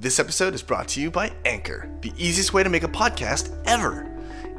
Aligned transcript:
This 0.00 0.18
episode 0.18 0.54
is 0.54 0.62
brought 0.62 0.88
to 0.88 1.00
you 1.02 1.10
by 1.10 1.30
Anchor, 1.44 1.86
the 2.00 2.14
easiest 2.16 2.54
way 2.54 2.62
to 2.62 2.70
make 2.70 2.84
a 2.84 2.88
podcast 2.88 3.54
ever. 3.66 4.10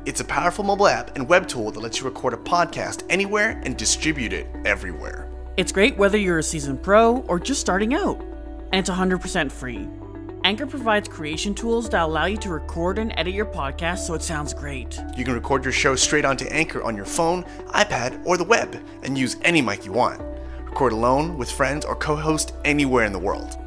It's 0.05 0.21
a 0.21 0.23
powerful 0.23 0.63
mobile 0.63 0.85
app 0.85 1.15
and 1.15 1.27
web 1.27 1.47
tool 1.47 1.71
that 1.71 1.79
lets 1.79 1.99
you 1.99 2.05
record 2.05 2.35
a 2.35 2.37
podcast 2.37 3.01
anywhere 3.09 3.59
and 3.65 3.75
distribute 3.75 4.33
it 4.33 4.45
everywhere. 4.65 5.27
It's 5.57 5.71
great 5.71 5.97
whether 5.97 6.15
you're 6.15 6.37
a 6.37 6.43
seasoned 6.43 6.83
pro 6.83 7.21
or 7.21 7.39
just 7.39 7.59
starting 7.59 7.95
out, 7.95 8.21
and 8.71 8.75
it's 8.75 8.89
100% 8.91 9.51
free. 9.51 9.89
Anchor 10.43 10.67
provides 10.67 11.09
creation 11.09 11.55
tools 11.55 11.89
that 11.89 12.03
allow 12.03 12.25
you 12.25 12.37
to 12.37 12.49
record 12.49 12.99
and 12.99 13.11
edit 13.17 13.33
your 13.33 13.47
podcast 13.47 14.05
so 14.05 14.13
it 14.13 14.21
sounds 14.21 14.53
great. 14.53 14.99
You 15.17 15.25
can 15.25 15.33
record 15.33 15.65
your 15.65 15.73
show 15.73 15.95
straight 15.95 16.23
onto 16.23 16.45
Anchor 16.49 16.83
on 16.83 16.95
your 16.95 17.05
phone, 17.05 17.45
iPad, 17.69 18.23
or 18.27 18.37
the 18.37 18.43
web, 18.43 18.79
and 19.01 19.17
use 19.17 19.37
any 19.41 19.63
mic 19.63 19.87
you 19.87 19.91
want. 19.91 20.21
Record 20.65 20.93
alone, 20.93 21.35
with 21.35 21.49
friends, 21.49 21.83
or 21.83 21.95
co 21.95 22.15
host 22.15 22.53
anywhere 22.63 23.05
in 23.05 23.11
the 23.11 23.17
world. 23.17 23.57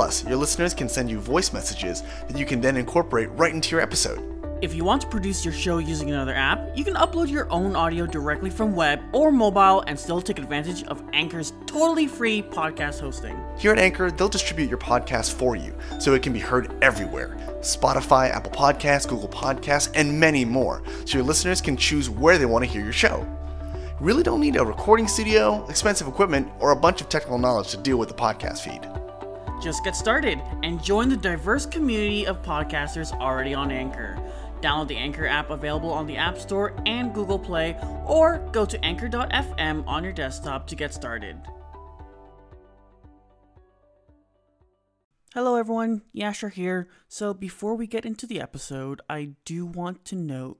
Plus, 0.00 0.24
your 0.24 0.38
listeners 0.38 0.72
can 0.72 0.88
send 0.88 1.10
you 1.10 1.20
voice 1.20 1.52
messages 1.52 2.02
that 2.26 2.38
you 2.38 2.46
can 2.46 2.58
then 2.62 2.78
incorporate 2.78 3.28
right 3.32 3.52
into 3.52 3.72
your 3.72 3.82
episode. 3.82 4.18
If 4.62 4.72
you 4.74 4.82
want 4.82 5.02
to 5.02 5.08
produce 5.08 5.44
your 5.44 5.52
show 5.52 5.76
using 5.76 6.10
another 6.10 6.34
app, 6.34 6.58
you 6.74 6.84
can 6.84 6.94
upload 6.94 7.28
your 7.28 7.52
own 7.52 7.76
audio 7.76 8.06
directly 8.06 8.48
from 8.48 8.74
web 8.74 8.98
or 9.12 9.30
mobile 9.30 9.82
and 9.86 10.00
still 10.00 10.22
take 10.22 10.38
advantage 10.38 10.84
of 10.84 11.02
Anchor's 11.12 11.52
totally 11.66 12.06
free 12.06 12.40
podcast 12.40 12.98
hosting. 12.98 13.38
Here 13.58 13.72
at 13.72 13.78
Anchor, 13.78 14.10
they'll 14.10 14.30
distribute 14.30 14.70
your 14.70 14.78
podcast 14.78 15.34
for 15.34 15.54
you 15.54 15.76
so 15.98 16.14
it 16.14 16.22
can 16.22 16.32
be 16.32 16.38
heard 16.38 16.72
everywhere 16.82 17.36
Spotify, 17.60 18.30
Apple 18.30 18.52
Podcasts, 18.52 19.06
Google 19.06 19.28
Podcasts, 19.28 19.92
and 19.94 20.18
many 20.18 20.46
more, 20.46 20.82
so 21.04 21.18
your 21.18 21.26
listeners 21.26 21.60
can 21.60 21.76
choose 21.76 22.08
where 22.08 22.38
they 22.38 22.46
want 22.46 22.64
to 22.64 22.70
hear 22.70 22.82
your 22.82 22.94
show. 22.94 23.18
You 24.00 24.06
really 24.06 24.22
don't 24.22 24.40
need 24.40 24.56
a 24.56 24.64
recording 24.64 25.06
studio, 25.06 25.66
expensive 25.68 26.08
equipment, 26.08 26.50
or 26.58 26.70
a 26.70 26.76
bunch 26.76 27.02
of 27.02 27.10
technical 27.10 27.36
knowledge 27.36 27.68
to 27.72 27.76
deal 27.76 27.98
with 27.98 28.08
the 28.08 28.14
podcast 28.14 28.60
feed. 28.60 28.80
Just 29.60 29.84
get 29.84 29.94
started 29.94 30.40
and 30.62 30.82
join 30.82 31.08
the 31.08 31.16
diverse 31.16 31.66
community 31.66 32.26
of 32.26 32.42
podcasters 32.42 33.12
already 33.20 33.52
on 33.52 33.70
Anchor. 33.70 34.18
Download 34.60 34.88
the 34.88 34.96
Anchor 34.96 35.26
app 35.26 35.50
available 35.50 35.90
on 35.90 36.06
the 36.06 36.16
App 36.16 36.38
Store 36.38 36.74
and 36.86 37.14
Google 37.14 37.38
Play, 37.38 37.78
or 38.06 38.38
go 38.52 38.64
to 38.64 38.82
anchor.fm 38.84 39.86
on 39.86 40.04
your 40.04 40.12
desktop 40.12 40.66
to 40.68 40.76
get 40.76 40.92
started. 40.92 41.36
Hello, 45.34 45.56
everyone. 45.56 46.02
Yashar 46.14 46.52
here. 46.52 46.88
So, 47.08 47.32
before 47.32 47.76
we 47.76 47.86
get 47.86 48.04
into 48.04 48.26
the 48.26 48.40
episode, 48.40 49.00
I 49.08 49.30
do 49.44 49.64
want 49.64 50.04
to 50.06 50.16
note 50.16 50.58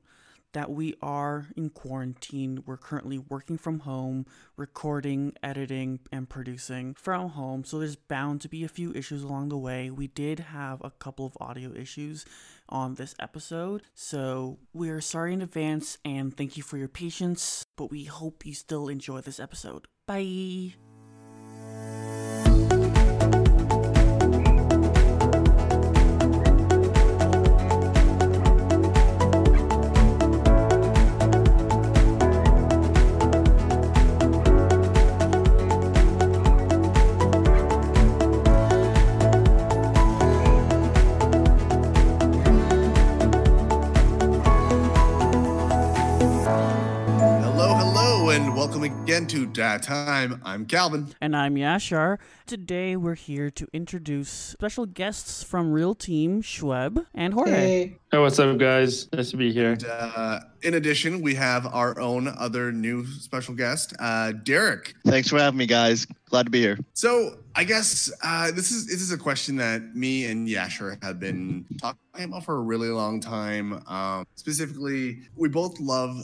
that 0.52 0.70
we 0.70 0.94
are 1.02 1.48
in 1.56 1.70
quarantine. 1.70 2.62
We're 2.66 2.76
currently 2.76 3.18
working 3.18 3.58
from 3.58 3.80
home, 3.80 4.26
recording, 4.56 5.34
editing, 5.42 6.00
and 6.12 6.28
producing 6.28 6.94
from 6.94 7.30
home. 7.30 7.64
So 7.64 7.78
there's 7.78 7.96
bound 7.96 8.40
to 8.42 8.48
be 8.48 8.64
a 8.64 8.68
few 8.68 8.92
issues 8.92 9.22
along 9.22 9.48
the 9.48 9.58
way. 9.58 9.90
We 9.90 10.08
did 10.08 10.40
have 10.40 10.80
a 10.82 10.90
couple 10.90 11.26
of 11.26 11.36
audio 11.40 11.72
issues 11.72 12.24
on 12.68 12.94
this 12.94 13.14
episode. 13.18 13.82
So 13.94 14.58
we're 14.72 15.00
sorry 15.00 15.34
in 15.34 15.42
advance 15.42 15.98
and 16.04 16.36
thank 16.36 16.56
you 16.56 16.62
for 16.62 16.76
your 16.76 16.88
patience, 16.88 17.64
but 17.76 17.90
we 17.90 18.04
hope 18.04 18.46
you 18.46 18.54
still 18.54 18.88
enjoy 18.88 19.20
this 19.20 19.40
episode. 19.40 19.86
Bye. 20.06 20.74
Again 49.60 49.78
to 49.78 49.78
Dat 49.78 49.82
Time. 49.82 50.40
I'm 50.42 50.64
Calvin. 50.64 51.08
And 51.20 51.36
I'm 51.36 51.54
Yashar. 51.54 52.16
Today 52.46 52.96
we're 52.96 53.14
here 53.14 53.50
to 53.50 53.68
introduce 53.74 54.30
special 54.30 54.86
guests 54.86 55.42
from 55.42 55.70
Real 55.70 55.94
Team, 55.94 56.40
Schweb 56.40 57.04
and 57.14 57.34
Jorge. 57.34 57.50
Hey, 57.50 57.96
Hey, 58.10 58.18
what's 58.18 58.38
up, 58.38 58.56
guys? 58.56 59.06
Nice 59.12 59.30
to 59.32 59.36
be 59.36 59.52
here. 59.52 59.72
And, 59.72 59.84
uh, 59.84 60.40
in 60.62 60.74
addition, 60.74 61.20
we 61.20 61.34
have 61.34 61.66
our 61.66 62.00
own 62.00 62.26
other 62.26 62.72
new 62.72 63.06
special 63.06 63.54
guest, 63.54 63.92
uh, 63.98 64.32
Derek. 64.32 64.94
thanks 65.04 65.28
for 65.28 65.38
having 65.38 65.58
me, 65.58 65.66
guys. 65.66 66.06
Glad 66.30 66.44
to 66.46 66.50
be 66.50 66.60
here. 66.60 66.78
So 66.94 67.36
I 67.54 67.64
guess 67.64 68.10
uh, 68.24 68.50
this 68.52 68.70
is 68.70 68.86
this 68.86 69.02
is 69.02 69.12
a 69.12 69.18
question 69.18 69.56
that 69.56 69.94
me 69.94 70.24
and 70.26 70.48
Yashar 70.48 71.02
have 71.04 71.20
been 71.20 71.66
talking 71.78 71.98
about 72.24 72.44
for 72.44 72.56
a 72.56 72.60
really 72.60 72.88
long 72.88 73.20
time. 73.20 73.82
Um, 73.86 74.26
specifically, 74.36 75.18
we 75.36 75.48
both 75.48 75.78
love 75.78 76.16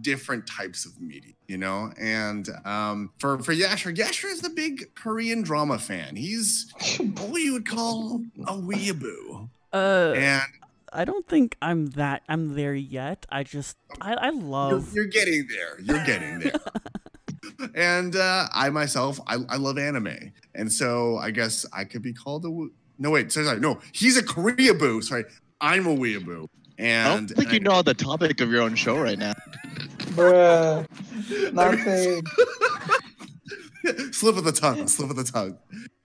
different 0.00 0.46
types 0.46 0.86
of 0.86 1.00
media, 1.00 1.32
you 1.48 1.58
know. 1.58 1.92
And 2.00 2.48
um, 2.64 3.10
for 3.18 3.38
for 3.40 3.54
Yashar, 3.54 3.94
Yashar 3.96 4.30
is 4.30 4.40
the 4.40 4.50
big 4.50 4.94
Korean 4.94 5.42
drama 5.42 5.78
fan. 5.78 6.16
He's 6.16 6.72
what 6.98 7.40
you 7.42 7.54
would 7.54 7.68
call 7.68 8.22
a 8.46 8.52
weeaboo. 8.54 9.48
Uh, 9.72 10.12
And 10.16 10.42
I 10.92 11.04
don't 11.04 11.26
think 11.28 11.56
I'm 11.60 11.86
that. 11.92 12.22
I'm 12.28 12.54
there 12.54 12.74
yet. 12.74 13.26
I 13.28 13.42
just 13.42 13.76
I, 14.00 14.14
I 14.14 14.30
you're, 14.30 14.40
love. 14.42 14.94
you're 14.94 15.06
getting 15.06 15.46
there. 15.48 15.80
You're 15.80 16.04
getting 16.04 16.38
there. 16.38 16.52
and 17.74 18.14
uh, 18.16 18.46
I 18.52 18.70
myself, 18.70 19.18
I, 19.26 19.38
I 19.48 19.56
love 19.56 19.78
anime, 19.78 20.32
and 20.54 20.72
so 20.72 21.16
I 21.18 21.30
guess 21.30 21.66
I 21.72 21.84
could 21.84 22.02
be 22.02 22.12
called 22.12 22.44
a. 22.44 22.50
wo- 22.50 22.70
No 22.98 23.10
wait, 23.10 23.32
sorry, 23.32 23.46
sorry, 23.46 23.60
no, 23.60 23.80
he's 23.92 24.16
a 24.16 24.22
Koreaboo. 24.22 25.02
Sorry, 25.02 25.24
I'm 25.60 25.86
a 25.86 25.94
weeaboo. 25.96 26.46
And 26.78 27.08
I 27.08 27.14
don't 27.14 27.28
think 27.28 27.50
you 27.50 27.56
and 27.56 27.64
know 27.64 27.82
the 27.82 27.94
topic 27.94 28.40
of 28.40 28.50
your 28.50 28.62
own 28.62 28.74
show 28.74 28.98
right 28.98 29.18
now. 29.18 29.34
Bruh. 30.14 30.86
Nothing. 31.52 32.22
slip 34.12 34.36
of 34.36 34.44
the 34.44 34.52
tongue, 34.52 34.86
slip 34.88 35.10
of 35.10 35.16
the 35.16 35.24
tongue. 35.24 35.58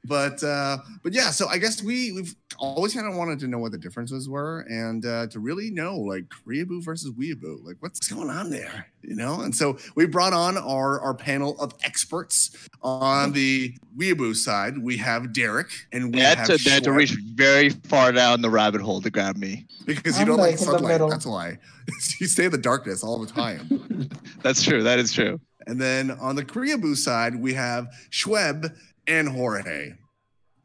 But 0.06 0.42
uh, 0.44 0.78
but 1.04 1.14
yeah, 1.14 1.30
so 1.30 1.48
I 1.50 1.58
guess 1.58 1.84
we 1.84 2.14
we've 2.14 2.34
always 2.58 2.94
kind 2.94 3.06
of 3.06 3.16
wanted 3.16 3.38
to 3.40 3.48
know 3.48 3.60
what 3.60 3.74
the 3.74 3.78
differences 3.78 4.30
were 4.30 4.62
and 4.70 5.06
uh, 5.06 5.28
to 5.28 5.40
really 5.40 5.70
know 5.72 5.98
like 5.98 6.24
Koreaboo 6.30 6.84
versus 6.84 7.12
Weeaboo, 7.12 7.66
like 7.66 7.76
what's 7.82 8.08
going 8.08 8.30
on 8.30 8.50
there, 8.50 8.88
you 9.02 9.16
know? 9.16 9.42
And 9.42 9.54
so 9.54 9.78
we 9.96 10.06
brought 10.06 10.32
on 10.32 10.58
our 10.58 11.02
our 11.02 11.14
panel 11.14 11.60
of 11.60 11.74
experts 11.84 12.56
on 12.82 13.34
the 13.34 13.74
Weeaboo 13.98 14.36
side. 14.36 14.78
We 14.78 14.96
have 14.98 15.34
Derek 15.34 15.68
and 15.92 16.06
we 16.06 16.12
They 16.22 16.26
had, 16.26 16.38
have 16.40 16.48
to, 16.48 16.58
they 16.58 16.70
had 16.72 16.84
to 16.86 16.94
reach 16.94 17.16
very 17.36 17.70
far 17.70 18.14
down 18.14 18.42
the 18.42 18.50
rabbit 18.50 18.80
hole 18.82 19.02
to 19.02 19.10
grab 19.10 19.36
me. 19.36 19.66
because 19.86 20.16
you 20.16 20.22
I'm 20.22 20.28
don't 20.28 20.38
like, 20.38 20.52
like 20.52 20.60
sunlight. 20.60 21.02
That's 21.10 21.26
why 21.26 21.58
you 22.20 22.28
stay 22.28 22.46
in 22.46 22.52
the 22.52 22.58
darkness 22.58 23.04
all 23.04 23.20
the 23.20 23.32
time. 23.32 24.10
That's 24.44 24.64
true. 24.64 24.82
That 24.82 24.98
is 24.98 25.12
true. 25.12 25.42
And 25.68 25.80
then 25.80 26.12
on 26.12 26.36
the 26.36 26.44
Koreaboo 26.44 26.96
side, 26.96 27.36
we 27.36 27.54
have 27.54 27.90
Schweb 28.12 28.76
and 29.10 29.28
Jorge. 29.28 29.94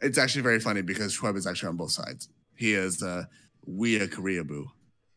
It's 0.00 0.19
actually 0.19 0.43
very 0.43 0.60
funny 0.60 0.82
because 0.82 1.16
Schweb 1.16 1.37
is 1.37 1.47
actually 1.47 1.71
on 1.71 1.77
both 1.77 1.93
sides. 1.93 2.28
He 2.56 2.75
is 2.75 3.03
uh, 3.03 3.25
we 3.66 3.97
a 3.97 4.06
Koreaboo. 4.06 4.66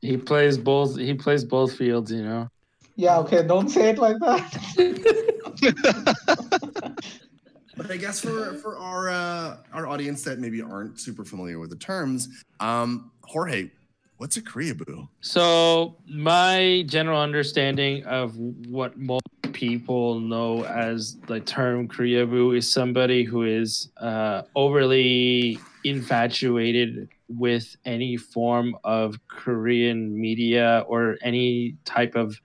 He 0.02 0.18
plays 0.18 0.58
both. 0.58 0.98
He 0.98 1.14
plays 1.14 1.44
both 1.44 1.76
fields. 1.76 2.12
You 2.12 2.24
know. 2.24 2.48
Yeah, 2.96 3.20
okay, 3.20 3.46
don't 3.46 3.70
say 3.70 3.90
it 3.90 4.00
like 4.00 4.18
that. 4.20 4.48
But 7.78 7.92
I 7.92 7.98
guess 7.98 8.20
for 8.20 8.56
for 8.56 8.76
our 8.80 9.10
uh, 9.10 9.58
our 9.72 9.86
audience 9.88 10.24
that 10.24 10.40
maybe 10.40 10.64
aren't 10.64 11.00
super 11.00 11.24
familiar 11.24 11.60
with 11.60 11.70
the 11.70 11.76
terms, 11.76 12.28
um, 12.60 13.12
Jorge, 13.22 13.70
what's 14.18 14.38
a 14.38 14.42
Koreaboo? 14.42 15.08
So 15.22 15.96
my 16.08 16.84
general 16.88 17.22
understanding 17.22 18.04
of 18.06 18.36
what 18.38 18.98
most 18.98 19.24
people 19.54 20.20
know 20.20 20.64
as 20.66 21.18
the 21.28 21.40
term 21.40 21.88
Koreaboo 21.88 22.58
is 22.58 22.72
somebody 22.72 23.24
who 23.24 23.44
is 23.44 23.90
uh, 23.98 24.44
overly 24.56 25.60
infatuated 25.84 27.10
with 27.30 27.76
any 27.86 28.18
form 28.18 28.76
of 28.84 29.20
Korean 29.28 30.20
media 30.20 30.84
or 30.88 31.18
any 31.22 31.76
type 31.86 32.16
of 32.16 32.40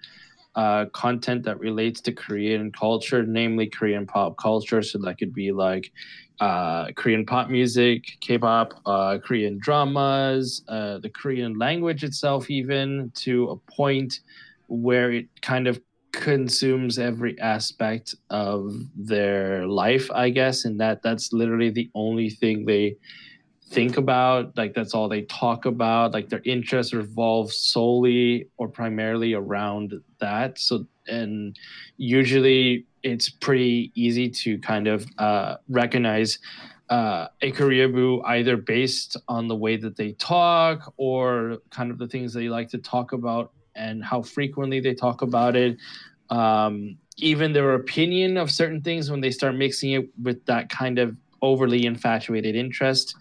uh, 0.55 0.87
content 0.93 1.45
that 1.45 1.59
relates 1.59 2.01
to 2.03 2.13
Korean 2.13 2.71
culture, 2.73 3.25
namely 3.25 3.69
Korean 3.69 4.07
pop 4.07 4.37
culture. 4.39 4.83
So 4.83 4.99
that 4.99 5.19
could 5.19 5.33
be 5.33 5.53
like 5.53 5.91
uh, 6.41 6.91
Korean 6.97 7.25
pop 7.25 7.49
music, 7.49 8.05
K-pop, 8.21 8.75
uh, 8.85 9.19
Korean 9.25 9.59
dramas, 9.59 10.63
uh, 10.69 10.99
the 10.99 11.11
Korean 11.11 11.59
language 11.59 12.05
itself, 12.05 12.51
even 12.51 13.13
to 13.17 13.51
a 13.51 13.73
point 13.73 14.21
where 14.67 15.13
it 15.13 15.27
kind 15.41 15.69
of 15.69 15.81
consumes 16.13 16.99
every 16.99 17.41
aspect 17.41 18.15
of 18.31 18.75
their 18.95 19.67
life, 19.67 20.11
I 20.11 20.31
guess, 20.31 20.65
and 20.65 20.79
that 20.81 21.03
that's 21.03 21.33
literally 21.33 21.71
the 21.71 21.91
only 21.95 22.29
thing 22.29 22.67
they 22.67 22.97
think 23.73 23.97
about 23.97 24.57
like 24.57 24.75
that's 24.75 24.95
all 24.95 25.09
they 25.09 25.23
talk 25.23 25.65
about 25.65 26.13
like 26.13 26.29
their 26.29 26.43
interests 26.45 26.93
revolve 26.93 27.53
solely 27.53 28.49
or 28.59 28.69
primarily 28.69 29.33
around 29.33 29.95
that 30.21 30.59
so 30.59 30.87
and 31.09 31.59
usually 31.97 32.87
it's 33.03 33.29
pretty 33.29 33.91
easy 33.95 34.29
to 34.29 34.59
kind 34.59 34.87
of 34.87 35.07
uh, 35.19 35.57
recognize 35.69 36.39
uh, 36.91 37.29
a 37.41 37.51
Koreaboo 37.53 38.23
either 38.27 38.57
based 38.57 39.17
on 39.27 39.49
the 39.49 39.57
way 39.57 39.77
that 39.77 39.97
they 39.97 40.13
talk 40.13 40.93
or 40.97 41.59
kind 41.71 41.91
of 41.91 41.99
the 41.99 42.07
things 42.07 42.33
they 42.33 42.49
like 42.49 42.69
to 42.69 42.79
talk 42.79 43.13
about 43.13 43.53
and 43.75 44.05
how 44.05 44.21
frequently 44.21 44.79
they 44.79 44.95
talk 44.95 45.23
about 45.23 45.57
it. 45.57 45.79
Um, 46.29 46.99
even 47.17 47.53
their 47.53 47.75
opinion 47.75 48.37
of 48.37 48.51
certain 48.51 48.83
things 48.83 49.11
when 49.11 49.21
they 49.21 49.31
start 49.31 49.55
mixing 49.55 49.93
it 49.93 50.11
with 50.23 50.45
that 50.47 50.69
kind 50.69 50.99
of 50.99 51.17
overly 51.41 51.87
infatuated 51.87 52.55
interest. 52.55 53.15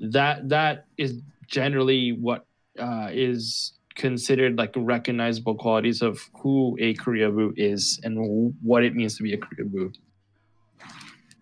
That 0.00 0.48
that 0.48 0.86
is 0.96 1.22
generally 1.46 2.12
what 2.12 2.44
uh, 2.78 3.08
is 3.12 3.72
considered 3.94 4.58
like 4.58 4.72
recognizable 4.76 5.54
qualities 5.54 6.02
of 6.02 6.20
who 6.34 6.76
a 6.80 6.94
Koreaboo 6.94 7.54
is 7.56 7.98
and 8.04 8.54
what 8.62 8.84
it 8.84 8.94
means 8.94 9.16
to 9.16 9.22
be 9.22 9.32
a 9.32 9.38
Koreaboo. 9.38 9.94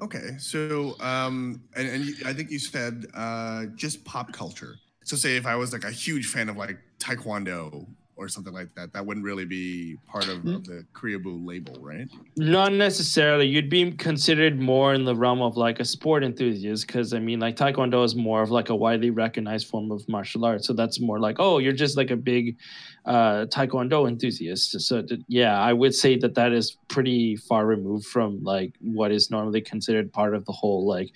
Okay, 0.01 0.37
so 0.39 0.97
um, 1.01 1.63
and, 1.77 1.89
and 1.89 2.15
I 2.27 2.33
think 2.33 2.51
you 2.51 2.59
said 2.59 3.07
uh, 3.15 3.67
just 3.75 4.05
pop 4.05 4.33
culture. 4.33 4.77
So 5.05 5.17
say 5.17 5.37
if 5.37 5.47
I 5.47 5.57
was 5.57 5.73
like 5.73 5.85
a 5.85 5.91
huge 5.91 6.27
fan 6.27 6.49
of 6.49 6.57
like 6.57 6.79
Taekwondo 6.99 7.87
or 8.17 8.29
something 8.29 8.53
like 8.53 8.73
that, 8.77 8.93
that 8.93 9.05
wouldn't 9.05 9.25
really 9.25 9.45
be 9.45 9.97
part 10.07 10.29
of, 10.29 10.47
of 10.47 10.65
the 10.65 10.87
Koreaboo 10.93 11.45
label, 11.45 11.77
right? 11.81 12.09
Not 12.37 12.73
necessarily. 12.73 13.47
You'd 13.47 13.69
be 13.69 13.91
considered 13.93 14.61
more 14.61 14.95
in 14.95 15.05
the 15.05 15.17
realm 15.17 15.43
of 15.43 15.57
like 15.57 15.81
a 15.81 15.85
sport 15.85 16.23
enthusiast 16.23 16.87
because 16.87 17.13
I 17.13 17.19
mean, 17.19 17.41
like 17.41 17.57
Taekwondo 17.57 18.05
is 18.05 18.15
more 18.15 18.43
of 18.43 18.51
like 18.51 18.69
a 18.69 18.77
widely 18.77 19.11
recognized 19.11 19.67
form 19.67 19.91
of 19.91 20.09
martial 20.09 20.45
arts. 20.45 20.67
So 20.67 20.73
that's 20.73 21.01
more 21.01 21.19
like, 21.19 21.37
oh, 21.41 21.59
you're 21.59 21.73
just 21.73 21.97
like 21.97 22.11
a 22.11 22.17
big 22.17 22.57
uh, 23.05 23.47
Taekwondo 23.47 24.09
enthusiast. 24.09 24.81
So 24.81 25.03
th- 25.03 25.21
yeah, 25.27 25.61
I 25.61 25.73
would 25.73 25.95
say 25.95 26.17
that 26.19 26.35
that 26.37 26.53
is 26.53 26.77
pretty 26.89 27.37
far 27.37 27.67
removed 27.67 28.07
from 28.07 28.43
like 28.45 28.75
what 28.81 29.11
is 29.11 29.31
normally 29.31 29.61
considered 29.61 30.13
part 30.13 30.35
of 30.37 30.45
the 30.45 30.53
whole 30.53 30.87
like 30.87 31.11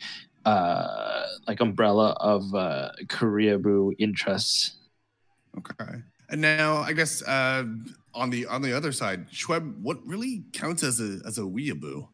uh 0.44 1.26
like 1.46 1.60
umbrella 1.60 2.16
of 2.20 2.42
uh 2.54 2.90
Koreaboo 3.06 3.92
interests. 3.98 4.78
Okay. 5.56 6.02
And 6.30 6.40
now, 6.40 6.78
I 6.78 6.92
guess 6.92 7.22
uh, 7.22 7.64
on 8.14 8.30
the 8.30 8.46
on 8.46 8.62
the 8.62 8.72
other 8.72 8.92
side, 8.92 9.30
Schweb, 9.30 9.80
what 9.80 10.04
really 10.06 10.44
counts 10.52 10.82
as 10.82 11.00
a 11.00 11.20
as 11.26 11.38
a 11.38 11.42
weeaboo? 11.42 12.08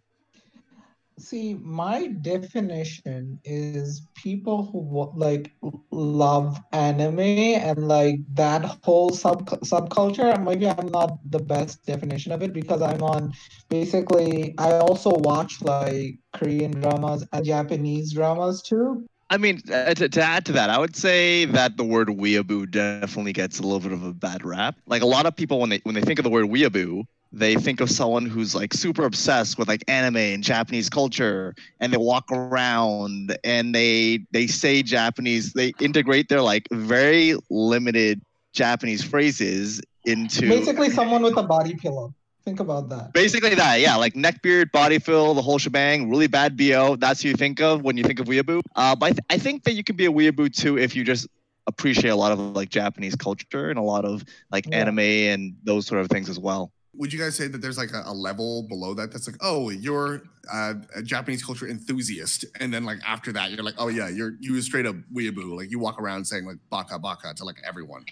See, 1.16 1.54
my 1.54 2.08
definition 2.08 3.38
is 3.44 4.02
people 4.16 4.66
who 4.66 5.12
like 5.16 5.52
love 5.92 6.60
anime 6.72 7.20
and 7.20 7.86
like 7.86 8.18
that 8.34 8.64
whole 8.82 9.10
sub 9.10 9.48
subculture. 9.60 10.42
Maybe 10.42 10.68
I'm 10.68 10.88
not 10.88 11.18
the 11.30 11.38
best 11.38 11.86
definition 11.86 12.32
of 12.32 12.42
it 12.42 12.52
because 12.52 12.82
I'm 12.82 13.02
on 13.02 13.32
basically. 13.68 14.54
I 14.58 14.78
also 14.78 15.10
watch 15.10 15.62
like 15.62 16.18
Korean 16.32 16.72
dramas 16.80 17.24
and 17.32 17.44
Japanese 17.44 18.12
dramas 18.12 18.62
too. 18.62 19.06
I 19.34 19.36
mean, 19.36 19.60
uh, 19.72 19.94
to, 19.94 20.08
to 20.08 20.22
add 20.22 20.46
to 20.46 20.52
that, 20.52 20.70
I 20.70 20.78
would 20.78 20.94
say 20.94 21.44
that 21.46 21.76
the 21.76 21.82
word 21.82 22.06
weeaboo 22.06 22.70
definitely 22.70 23.32
gets 23.32 23.58
a 23.58 23.62
little 23.62 23.80
bit 23.80 23.90
of 23.90 24.04
a 24.04 24.12
bad 24.12 24.44
rap. 24.44 24.76
Like 24.86 25.02
a 25.02 25.06
lot 25.06 25.26
of 25.26 25.34
people, 25.34 25.58
when 25.58 25.70
they 25.70 25.80
when 25.82 25.96
they 25.96 26.02
think 26.02 26.20
of 26.20 26.22
the 26.22 26.30
word 26.30 26.46
weeaboo, 26.46 27.04
they 27.32 27.56
think 27.56 27.80
of 27.80 27.90
someone 27.90 28.26
who's 28.26 28.54
like 28.54 28.72
super 28.72 29.04
obsessed 29.04 29.58
with 29.58 29.66
like 29.66 29.82
anime 29.88 30.18
and 30.18 30.44
Japanese 30.44 30.88
culture, 30.88 31.56
and 31.80 31.92
they 31.92 31.96
walk 31.96 32.30
around 32.30 33.36
and 33.42 33.74
they 33.74 34.20
they 34.30 34.46
say 34.46 34.84
Japanese. 34.84 35.52
They 35.52 35.74
integrate 35.80 36.28
their 36.28 36.40
like 36.40 36.68
very 36.70 37.36
limited 37.50 38.20
Japanese 38.52 39.02
phrases 39.02 39.82
into 40.04 40.48
Basically, 40.48 40.90
someone 40.90 41.22
with 41.22 41.36
a 41.36 41.42
body 41.42 41.74
pillow. 41.74 42.14
Think 42.44 42.60
about 42.60 42.90
that. 42.90 43.12
Basically 43.14 43.54
that, 43.54 43.80
yeah, 43.80 43.96
like 43.96 44.14
neck 44.14 44.42
beard, 44.42 44.70
body 44.70 44.98
fill, 44.98 45.32
the 45.34 45.40
whole 45.42 45.58
shebang, 45.58 46.10
really 46.10 46.26
bad 46.26 46.56
bo. 46.56 46.94
That's 46.96 47.22
who 47.22 47.30
you 47.30 47.34
think 47.36 47.60
of 47.60 47.82
when 47.82 47.96
you 47.96 48.04
think 48.04 48.20
of 48.20 48.26
weeaboo. 48.26 48.60
Uh, 48.76 48.94
but 48.94 49.06
I, 49.06 49.10
th- 49.10 49.24
I 49.30 49.38
think 49.38 49.64
that 49.64 49.72
you 49.74 49.82
can 49.82 49.96
be 49.96 50.04
a 50.06 50.10
weeaboo 50.12 50.54
too 50.54 50.76
if 50.78 50.94
you 50.94 51.04
just 51.04 51.26
appreciate 51.66 52.10
a 52.10 52.16
lot 52.16 52.32
of 52.32 52.38
like 52.38 52.68
Japanese 52.68 53.14
culture 53.16 53.70
and 53.70 53.78
a 53.78 53.82
lot 53.82 54.04
of 54.04 54.22
like 54.52 54.66
Yeah. 54.68 54.80
anime 54.80 54.98
and 54.98 55.56
those 55.64 55.86
sort 55.86 56.02
of 56.02 56.08
things 56.08 56.28
as 56.28 56.38
well. 56.38 56.70
Would 56.96 57.12
you 57.12 57.18
guys 57.18 57.34
say 57.34 57.48
that 57.48 57.58
there's 57.62 57.78
like 57.78 57.92
a, 57.92 58.02
a 58.04 58.12
level 58.12 58.64
below 58.68 58.92
that 58.94 59.10
that's 59.10 59.26
like, 59.26 59.38
oh, 59.40 59.70
you're 59.70 60.22
uh, 60.52 60.74
a 60.94 61.02
Japanese 61.02 61.42
culture 61.42 61.66
enthusiast, 61.66 62.44
and 62.60 62.72
then 62.72 62.84
like 62.84 62.98
after 63.06 63.32
that, 63.32 63.50
you're 63.52 63.64
like, 63.64 63.74
oh 63.78 63.88
yeah, 63.88 64.08
you're 64.08 64.34
you 64.38 64.60
straight 64.60 64.84
up 64.86 64.94
weeaboo, 65.12 65.56
like 65.56 65.70
you 65.70 65.78
walk 65.78 65.98
around 66.00 66.24
saying 66.26 66.44
like 66.44 66.58
baka 66.70 66.98
baka 66.98 67.32
to 67.34 67.44
like 67.44 67.56
everyone. 67.66 68.04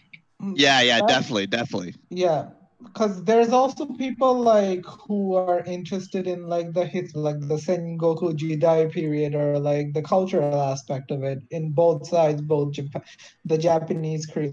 Yeah, 0.55 0.81
yeah, 0.81 0.99
that- 1.01 1.09
definitely, 1.09 1.47
definitely. 1.47 1.95
Yeah, 2.11 2.47
because 2.85 3.25
there's 3.25 3.51
also 3.51 3.87
people 3.87 4.35
like 4.41 4.85
who 4.87 5.35
are 5.35 5.61
interested 5.65 6.27
in 6.27 6.49
like 6.49 6.73
the 6.73 6.85
his 6.85 7.15
like 7.15 7.41
the 7.41 7.57
Sengoku 7.57 8.33
Jidai 8.37 8.91
period 8.93 9.35
or 9.35 9.59
like 9.59 9.93
the 9.95 10.03
cultural 10.03 10.61
aspect 10.61 11.11
of 11.11 11.23
it 11.23 11.43
in 11.51 11.71
both 11.73 12.07
sides, 12.09 12.41
both 12.43 12.73
Japan, 12.73 13.03
the 13.45 13.59
Japanese 13.59 14.27
Korea, 14.27 14.53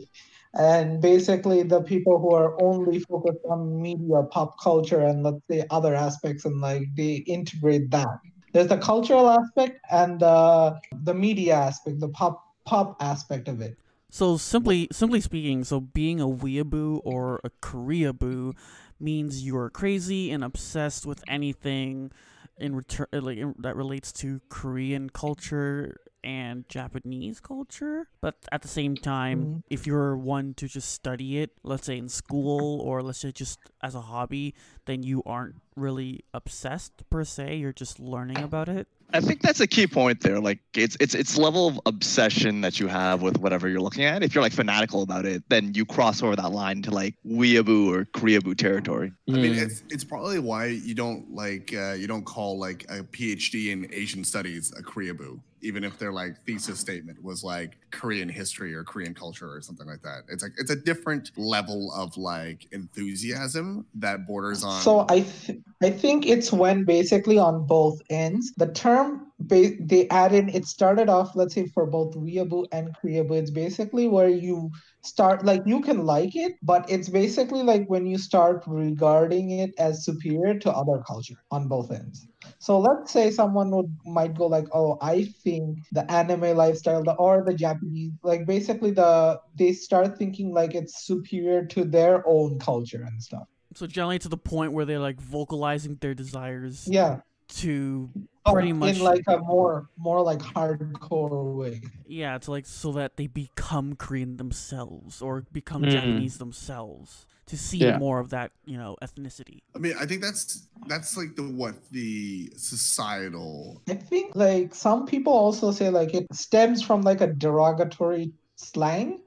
and 0.54 1.02
basically 1.02 1.64
the 1.64 1.82
people 1.82 2.20
who 2.20 2.34
are 2.34 2.62
only 2.62 3.00
focused 3.00 3.46
on 3.50 3.82
media, 3.82 4.24
pop 4.32 4.56
culture, 4.62 5.02
and 5.02 5.24
let's 5.24 5.42
say 5.50 5.66
other 5.70 5.96
aspects, 5.96 6.46
and 6.46 6.62
like 6.62 6.84
they 6.96 7.16
integrate 7.28 7.90
that. 7.92 8.20
There's 8.54 8.68
the 8.68 8.78
cultural 8.78 9.30
aspect 9.30 9.80
and 9.92 10.20
the 10.20 10.80
the 11.04 11.14
media 11.14 11.56
aspect, 11.56 12.00
the 12.00 12.10
pop 12.10 12.44
pop 12.66 12.98
aspect 13.02 13.48
of 13.48 13.62
it. 13.62 13.78
So 14.10 14.38
simply 14.38 14.88
simply 14.92 15.22
speaking, 15.22 15.64
so 15.64 15.80
being 15.80 16.20
a 16.20 16.28
weeaboo 16.28 17.02
or 17.04 17.40
a 17.44 17.50
Koreaboo 17.62 18.54
means 19.00 19.46
you're 19.46 19.70
crazy 19.70 20.32
and 20.32 20.44
obsessed 20.44 21.06
with 21.06 21.24
anything 21.28 22.12
in 22.58 22.76
return 22.76 23.08
like 23.14 23.38
in, 23.38 23.56
that 23.60 23.76
relates 23.76 24.12
to 24.14 24.42
Korean 24.50 25.10
culture 25.10 25.96
and 26.22 26.68
Japanese 26.68 27.40
culture. 27.40 28.10
But 28.20 28.36
at 28.52 28.62
the 28.62 28.68
same 28.68 28.98
time, 28.98 29.46
Mhm. 29.46 29.64
if 29.70 29.88
you're 29.88 30.18
one 30.18 30.54
to 30.56 30.68
just 30.68 30.90
study 30.92 31.38
it, 31.38 31.52
let's 31.64 31.86
say 31.86 31.98
in 31.98 32.10
school 32.10 32.82
or 32.82 33.02
let's 33.02 33.20
say 33.20 33.32
just 33.32 33.60
as 33.82 33.96
a 33.96 34.02
hobby, 34.02 34.54
then 34.86 35.02
you 35.04 35.24
aren't 35.26 35.62
really 35.78 36.26
obsessed 36.34 37.10
per 37.10 37.24
se. 37.24 37.58
You're 37.58 37.72
just 37.72 38.00
learning 38.02 38.40
about 38.40 38.68
it. 38.68 38.90
I 39.12 39.22
think 39.22 39.42
that's 39.42 39.60
a 39.60 39.68
key 39.68 39.88
point 39.88 40.22
there. 40.22 40.40
Like 40.40 40.60
it's 40.76 40.96
it's 41.00 41.16
it's 41.16 41.38
level 41.38 41.68
of 41.68 41.80
obsession 41.86 42.62
that 42.62 42.80
you 42.80 42.88
have 42.88 43.22
with 43.22 43.38
whatever 43.40 43.68
you're 43.68 43.82
looking 43.82 44.04
at. 44.06 44.22
If 44.24 44.36
you're 44.36 44.44
like 44.44 44.54
fanatical 44.54 45.02
about 45.02 45.26
it, 45.26 45.44
then 45.50 45.74
you 45.74 45.86
cross 45.86 46.22
over 46.22 46.36
that 46.36 46.52
line 46.52 46.82
to 46.84 46.92
like 46.92 47.16
weeaboo 47.26 47.88
or 47.94 48.06
Koreaboo 48.06 48.58
territory. 48.58 49.12
I 49.28 49.32
mean, 49.32 49.54
Mm. 49.54 49.62
it's 49.64 49.84
it's 49.90 50.04
probably 50.04 50.40
why 50.40 50.66
you 50.68 50.94
don't 50.94 51.34
like 51.34 51.74
uh, 51.74 51.94
you 51.94 52.08
don't 52.08 52.24
call 52.26 52.60
like 52.60 52.84
a 52.90 53.04
PhD 53.04 53.72
in 53.72 53.88
Asian 53.92 54.24
studies 54.24 54.72
a 54.78 54.84
Koreaboo, 54.84 55.40
even 55.62 55.84
if 55.84 55.98
their 55.98 56.12
like 56.14 56.44
thesis 56.46 56.80
statement 56.80 57.24
was 57.24 57.44
like 57.44 57.78
Korean 57.92 58.30
history 58.30 58.76
or 58.76 58.84
Korean 58.84 59.16
culture 59.16 59.52
or 59.52 59.62
something 59.62 59.88
like 59.88 60.02
that. 60.04 60.24
It's 60.30 60.44
like 60.44 60.54
it's 60.58 60.72
a 60.72 60.76
different 60.76 61.32
level 61.36 61.92
of 61.96 62.16
like 62.18 62.68
enthusiasm 62.72 63.86
that 63.96 64.28
borders 64.28 64.64
on. 64.64 64.82
So 64.82 65.06
I 65.10 65.22
th- 65.22 65.60
I 65.82 65.90
think 65.92 66.26
it's 66.28 66.52
when 66.52 66.84
basically 66.84 67.38
on 67.38 67.66
both 67.66 68.00
ends 68.10 68.52
the 68.58 68.72
term 68.72 69.32
they 69.40 70.08
add 70.10 70.34
in 70.34 70.50
it 70.50 70.66
started 70.66 71.08
off 71.08 71.36
let's 71.36 71.54
say 71.54 71.66
for 71.68 71.86
both 71.86 72.14
weeaboo 72.16 72.66
and 72.74 72.94
koreaboo 72.98 73.40
it's 73.40 73.52
basically 73.52 74.08
where 74.08 74.28
you 74.28 74.70
start 75.02 75.46
like 75.46 75.62
you 75.66 75.80
can 75.82 76.06
like 76.06 76.36
it 76.36 76.54
but 76.62 76.90
it's 76.90 77.08
basically 77.08 77.64
like 77.64 77.88
when 77.88 78.06
you 78.06 78.18
start 78.18 78.64
regarding 78.68 79.52
it 79.52 79.72
as 79.78 80.04
superior 80.04 80.60
to 80.60 80.72
other 80.72 81.02
culture 81.08 81.36
on 81.52 81.68
both 81.68 81.92
ends. 81.92 82.28
So 82.60 82.80
let's 82.80 83.12
say 83.12 83.32
someone 83.32 83.72
would 83.72 83.96
might 84.06 84.36
go 84.36 84.48
like, 84.48 84.66
oh, 84.74 84.98
I 85.02 85.26
think 85.44 85.80
the 85.92 86.10
anime 86.12 86.58
lifestyle, 86.58 87.04
the 87.04 87.14
or 87.14 87.44
the 87.44 87.54
Japanese, 87.54 88.12
like 88.24 88.46
basically 88.46 88.92
the 88.92 89.40
they 89.56 89.74
start 89.74 90.18
thinking 90.18 90.54
like 90.54 90.76
it's 90.76 91.06
superior 91.06 91.66
to 91.68 91.86
their 91.86 92.24
own 92.28 92.60
culture 92.60 93.04
and 93.04 93.22
stuff. 93.22 93.48
So 93.76 93.86
generally 93.88 94.20
to 94.20 94.30
the 94.30 94.38
point 94.38 94.74
where 94.74 94.86
they're 94.86 95.00
like 95.00 95.20
vocalizing 95.22 95.98
their 96.02 96.14
desires 96.14 96.88
Yeah. 96.90 97.22
to 97.60 98.10
Oh, 98.46 98.54
pretty 98.54 98.74
much 98.74 98.98
in 98.98 99.04
like 99.04 99.24
a 99.28 99.38
more 99.40 99.90
more 99.98 100.22
like 100.22 100.40
hardcore 100.40 101.56
way. 101.56 101.82
yeah 102.08 102.38
to 102.40 102.50
like 102.52 102.66
so 102.66 102.92
that 102.94 103.16
they 103.18 103.28
become 103.28 103.96
korean 103.96 104.38
themselves 104.38 105.22
or 105.22 105.42
become 105.52 105.84
Mhm. 105.84 105.92
japanese 105.92 106.38
themselves 106.40 107.28
to 107.46 107.58
see 107.58 107.78
Yeah. 107.78 107.98
more 107.98 108.20
of 108.20 108.30
that 108.30 108.52
you 108.66 108.78
know 108.78 108.96
ethnicity 109.04 109.60
I 109.76 109.80
mean, 109.80 109.94
I 110.00 110.06
think 110.08 110.22
that's 110.22 110.68
that's 110.88 111.16
like 111.18 111.36
the 111.36 111.44
what 111.44 111.76
the 111.92 112.52
societal. 112.58 113.82
I 113.88 113.94
think 113.96 114.36
like 114.36 114.74
some 114.74 115.06
people 115.06 115.34
also 115.34 115.72
say 115.72 115.90
like 115.90 116.14
it 116.16 116.26
stems 116.34 116.82
from 116.82 117.02
like 117.02 117.22
a 117.22 117.28
derogatory 117.28 118.32
slang 118.56 119.22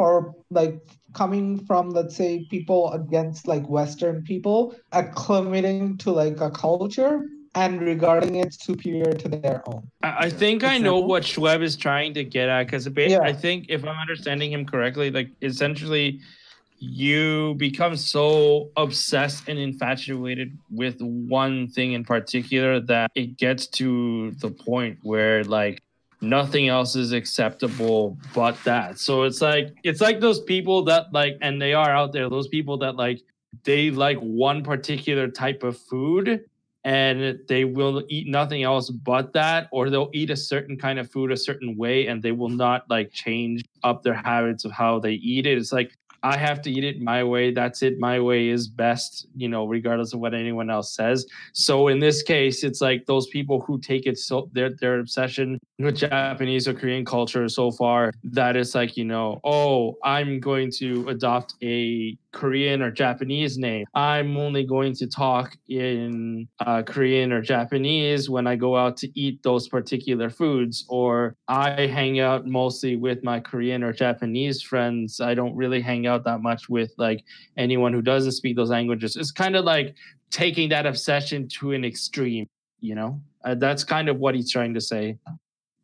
or 0.00 0.34
like 0.50 0.80
coming 1.12 1.64
from 1.66 1.90
let's 1.90 2.16
say 2.16 2.46
people 2.50 2.90
against 2.92 3.46
like 3.46 3.68
western 3.68 4.22
people 4.22 4.74
acclimating 4.92 5.98
to 5.98 6.10
like 6.10 6.40
a 6.40 6.50
culture 6.50 7.26
and 7.54 7.80
regarding 7.82 8.36
it 8.36 8.54
superior 8.54 9.12
to 9.12 9.28
their 9.28 9.62
own 9.66 9.82
I, 10.02 10.26
I 10.26 10.30
think 10.30 10.64
I 10.64 10.78
know 10.78 10.98
what 10.98 11.24
Schweb 11.24 11.62
is 11.62 11.76
trying 11.76 12.14
to 12.14 12.24
get 12.24 12.48
at 12.48 12.66
because 12.66 12.88
Yeah. 12.96 13.20
I 13.22 13.32
think 13.32 13.66
if 13.68 13.84
I'm 13.84 13.98
understanding 13.98 14.52
him 14.52 14.64
correctly, 14.64 15.10
like 15.10 15.30
essentially 15.42 16.20
you 16.78 17.54
become 17.58 17.94
so 17.96 18.70
obsessed 18.76 19.48
and 19.48 19.58
infatuated 19.58 20.56
with 20.70 20.96
one 21.02 21.68
thing 21.68 21.92
in 21.92 22.04
particular 22.04 22.80
that 22.80 23.10
it 23.14 23.36
gets 23.36 23.66
to 23.66 24.30
the 24.40 24.50
point 24.50 24.98
where 25.02 25.44
like 25.44 25.82
nothing 26.20 26.68
else 26.68 26.96
is 26.96 27.12
acceptable 27.12 28.18
but 28.34 28.56
that. 28.64 28.98
So 28.98 29.24
it's 29.24 29.40
like 29.40 29.74
it's 29.82 30.00
like 30.00 30.20
those 30.20 30.40
people 30.40 30.84
that 30.84 31.12
like 31.12 31.38
and 31.40 31.60
they 31.60 31.74
are 31.74 31.90
out 31.90 32.12
there, 32.12 32.28
those 32.28 32.48
people 32.48 32.78
that 32.78 32.96
like 32.96 33.20
they 33.64 33.90
like 33.90 34.18
one 34.18 34.62
particular 34.62 35.28
type 35.28 35.62
of 35.62 35.76
food 35.76 36.44
and 36.84 37.38
they 37.46 37.64
will 37.64 38.02
eat 38.08 38.26
nothing 38.26 38.62
else 38.62 38.88
but 38.88 39.32
that 39.34 39.68
or 39.70 39.90
they'll 39.90 40.10
eat 40.14 40.30
a 40.30 40.36
certain 40.36 40.78
kind 40.78 40.98
of 40.98 41.10
food 41.10 41.30
a 41.30 41.36
certain 41.36 41.76
way 41.76 42.06
and 42.06 42.22
they 42.22 42.32
will 42.32 42.48
not 42.48 42.88
like 42.88 43.12
change 43.12 43.62
up 43.84 44.02
their 44.02 44.14
habits 44.14 44.64
of 44.64 44.72
how 44.72 44.98
they 44.98 45.12
eat 45.12 45.46
it 45.46 45.58
it's 45.58 45.72
like 45.72 45.94
I 46.22 46.36
have 46.36 46.60
to 46.62 46.70
eat 46.70 46.84
it 46.84 47.00
my 47.00 47.24
way. 47.24 47.52
That's 47.52 47.82
it. 47.82 47.98
My 47.98 48.20
way 48.20 48.48
is 48.48 48.68
best, 48.68 49.26
you 49.34 49.48
know, 49.48 49.66
regardless 49.66 50.12
of 50.12 50.20
what 50.20 50.34
anyone 50.34 50.70
else 50.70 50.92
says. 50.92 51.26
So 51.52 51.88
in 51.88 51.98
this 51.98 52.22
case, 52.22 52.62
it's 52.64 52.80
like 52.80 53.06
those 53.06 53.26
people 53.28 53.60
who 53.60 53.80
take 53.80 54.06
it 54.06 54.18
so 54.18 54.50
their 54.52 54.70
their 54.70 55.00
obsession 55.00 55.58
with 55.78 55.96
Japanese 55.96 56.68
or 56.68 56.74
Korean 56.74 57.04
culture 57.04 57.48
so 57.48 57.70
far 57.70 58.12
that 58.24 58.56
it's 58.56 58.74
like, 58.74 58.96
you 58.96 59.04
know, 59.04 59.40
oh, 59.44 59.96
I'm 60.04 60.40
going 60.40 60.70
to 60.78 61.08
adopt 61.08 61.54
a 61.62 62.16
Korean 62.32 62.82
or 62.82 62.90
Japanese 62.90 63.58
name. 63.58 63.86
I'm 63.94 64.36
only 64.36 64.64
going 64.64 64.94
to 64.94 65.06
talk 65.06 65.56
in 65.68 66.48
uh, 66.60 66.82
Korean 66.82 67.32
or 67.32 67.42
Japanese 67.42 68.30
when 68.30 68.46
I 68.46 68.56
go 68.56 68.76
out 68.76 68.96
to 68.98 69.18
eat 69.18 69.42
those 69.42 69.68
particular 69.68 70.30
foods, 70.30 70.84
or 70.88 71.36
I 71.48 71.86
hang 71.86 72.20
out 72.20 72.46
mostly 72.46 72.96
with 72.96 73.24
my 73.24 73.40
Korean 73.40 73.82
or 73.82 73.92
Japanese 73.92 74.62
friends. 74.62 75.20
I 75.20 75.34
don't 75.34 75.56
really 75.56 75.80
hang 75.80 76.06
out 76.06 76.24
that 76.24 76.40
much 76.40 76.68
with 76.68 76.92
like 76.98 77.24
anyone 77.56 77.92
who 77.92 78.02
doesn't 78.02 78.32
speak 78.32 78.56
those 78.56 78.70
languages. 78.70 79.16
It's 79.16 79.32
kind 79.32 79.56
of 79.56 79.64
like 79.64 79.94
taking 80.30 80.68
that 80.70 80.86
obsession 80.86 81.48
to 81.48 81.72
an 81.72 81.84
extreme, 81.84 82.46
you 82.80 82.94
know? 82.94 83.20
Uh, 83.44 83.54
that's 83.54 83.84
kind 83.84 84.08
of 84.08 84.18
what 84.18 84.34
he's 84.34 84.50
trying 84.50 84.74
to 84.74 84.80
say. 84.80 85.16